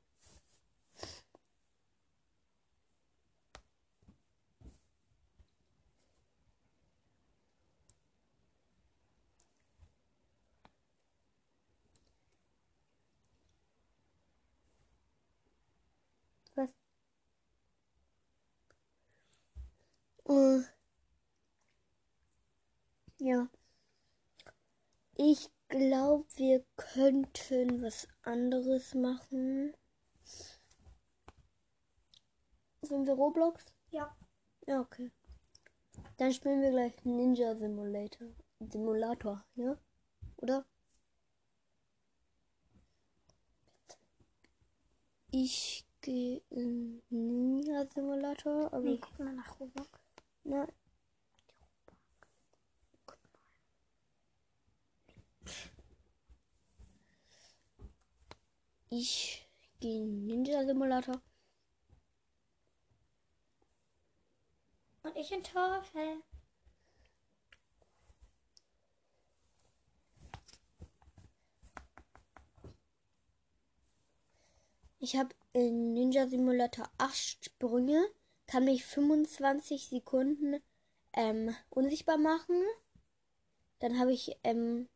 [23.18, 23.48] Ja.
[25.14, 29.74] Ich glaube, wir könnten was anderes machen.
[32.82, 33.72] Sind wir Roblox?
[33.90, 34.16] Ja.
[34.66, 35.10] Ja, okay.
[36.18, 38.28] Dann spielen wir gleich Ninja Simulator.
[38.60, 39.78] Simulator, ja?
[40.36, 40.64] Oder?
[45.30, 48.80] Ich gehe in Ninja Simulator, aber.
[48.80, 49.95] Nee, guck mal nach Roblox
[50.46, 50.66] na,
[58.90, 59.48] ich
[59.80, 61.20] gehe in Ninja Simulator.
[65.02, 66.22] Und ich in Torfell.
[74.98, 78.04] Ich habe in Ninja Simulator 8 Sprünge,
[78.46, 80.62] kann mich 25 Sekunden
[81.12, 82.62] ähm, unsichtbar machen.
[83.80, 84.88] Dann habe ich ähm,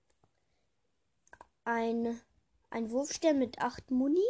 [1.64, 2.20] ein,
[2.70, 4.24] ein Wurfstern mit 8 Muni.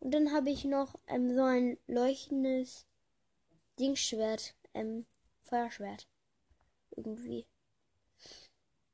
[0.00, 2.86] Und dann habe ich noch ähm, so ein leuchtendes
[3.78, 5.06] Dingschwert, ähm,
[5.42, 6.08] Feuerschwert.
[6.96, 7.46] Irgendwie.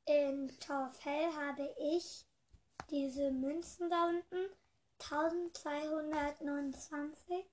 [0.05, 2.27] In Torfell habe ich
[2.91, 4.51] diese Münzen da unten.
[4.99, 7.45] 1229.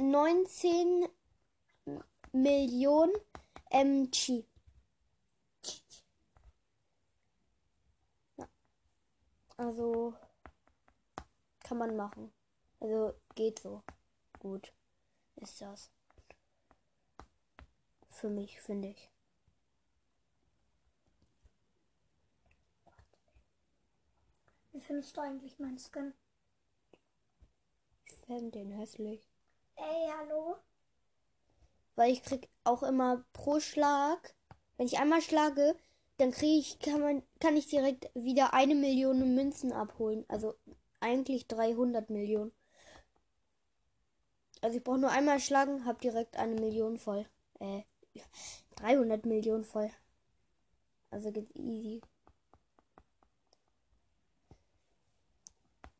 [0.00, 1.08] 19
[2.32, 3.12] Millionen
[3.70, 4.44] MG.
[8.38, 8.48] Ja.
[9.58, 10.14] Also
[11.64, 12.32] kann man machen.
[12.80, 13.82] Also geht so.
[14.38, 14.72] Gut
[15.36, 15.90] ist das.
[18.16, 19.10] Für mich, finde ich.
[24.72, 26.14] Wie findest du eigentlich meinen Skin?
[28.06, 29.28] Ich fände den hässlich.
[29.74, 30.56] Ey, hallo?
[31.94, 34.34] Weil ich krieg auch immer pro Schlag,
[34.78, 35.76] wenn ich einmal schlage,
[36.16, 40.24] dann kriege ich, kann man, kann ich direkt wieder eine Million Münzen abholen.
[40.28, 40.54] Also
[41.00, 42.52] eigentlich 300 Millionen.
[44.62, 47.26] Also ich brauche nur einmal schlagen, hab direkt eine Million voll.
[47.60, 47.82] Äh,
[48.76, 49.90] 300 Millionen voll.
[51.10, 52.00] Also geht's easy.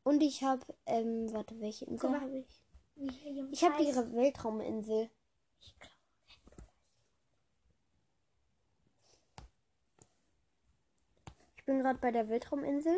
[0.02, 2.62] Und ich habe, ähm, warte, welche Insel habe ich?
[3.50, 5.10] Ich habe ihre Weltrauminsel.
[5.60, 5.74] Ich
[11.56, 12.96] Ich bin gerade bei der Weltrauminsel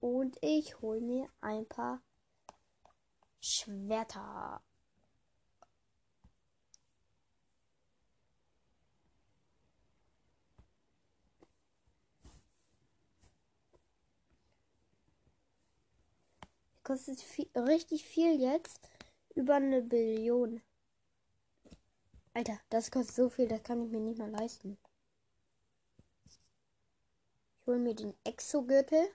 [0.00, 2.02] und ich hole mir ein paar
[3.40, 4.62] Schwerter.
[16.82, 18.88] Kostet viel, richtig viel jetzt.
[19.34, 20.60] Über eine Billion.
[22.34, 24.76] Alter, das kostet so viel, das kann ich mir nicht mal leisten.
[26.26, 29.06] Ich hole mir den Exogürtel.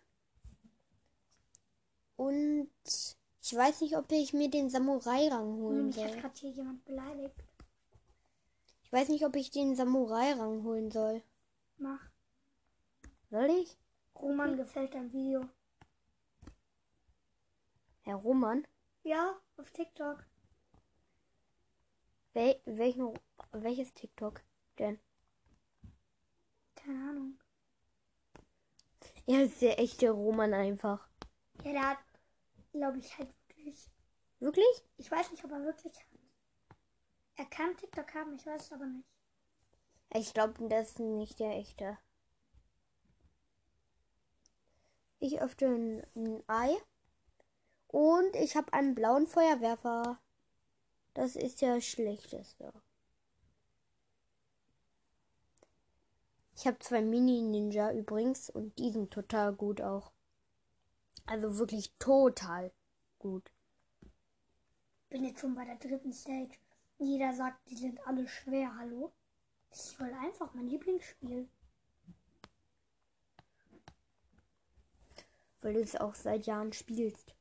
[2.16, 6.22] Und ich weiß nicht, ob ich mir den Samurai-Rang Hm, holen mich hat soll.
[6.22, 7.44] gerade hier jemand beleidigt.
[8.84, 11.22] Ich weiß nicht, ob ich den Samurai-Rang holen soll.
[11.78, 12.00] Mach.
[13.30, 13.78] Soll ich?
[14.16, 15.48] Roman gefällt dein Video.
[18.08, 18.66] Herr Roman?
[19.04, 20.26] Ja, auf TikTok.
[22.34, 23.20] Wel welchen,
[23.52, 24.42] welches TikTok
[24.80, 24.98] denn?
[26.76, 27.38] Keine Ahnung.
[29.26, 31.10] Er ist der echte Roman einfach.
[31.66, 31.98] Ja, der hat,
[32.72, 33.92] glaube ich, halt wirklich.
[34.40, 34.86] Wirklich?
[34.96, 36.08] Ich weiß nicht, ob er wirklich hat.
[37.36, 39.10] Er kann TikTok haben, ich weiß es aber nicht.
[40.14, 41.98] Ich glaube, das ist nicht der echte.
[45.20, 46.78] Ich öffne ein, ein Ei.
[47.88, 50.20] Und ich habe einen blauen Feuerwerfer.
[51.14, 52.72] Das ist ja das Schlechteste.
[56.56, 60.12] Ich habe zwei Mini-Ninja übrigens und die sind total gut auch.
[61.28, 62.72] Also wirklich total
[63.20, 63.52] gut.
[65.10, 66.58] Bin jetzt schon bei der dritten Stage.
[66.98, 69.14] Jeder sagt, die sind alle schwer, hallo?
[69.70, 71.48] Das ist voll einfach, mein Lieblingsspiel.
[75.62, 77.37] Weil du es auch seit Jahren spielst.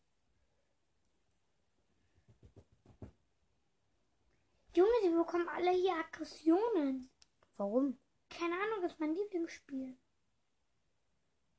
[4.76, 7.08] Junge, die bekommen alle hier Aggressionen.
[7.56, 7.98] Warum?
[8.28, 9.96] Keine Ahnung, das ist mein Lieblingsspiel.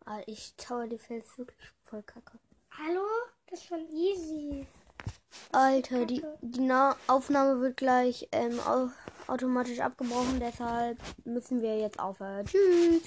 [0.05, 2.38] Ah, ich Tower Defense wirklich voll kacke.
[2.78, 3.03] Hallo?
[3.47, 4.68] Das ist voll easy.
[5.51, 8.89] Alter, die, die Na Aufnahme wird gleich ähm, au
[9.26, 12.45] automatisch abgebrochen, deshalb müssen wir jetzt aufhören.
[12.45, 13.01] Tschüss.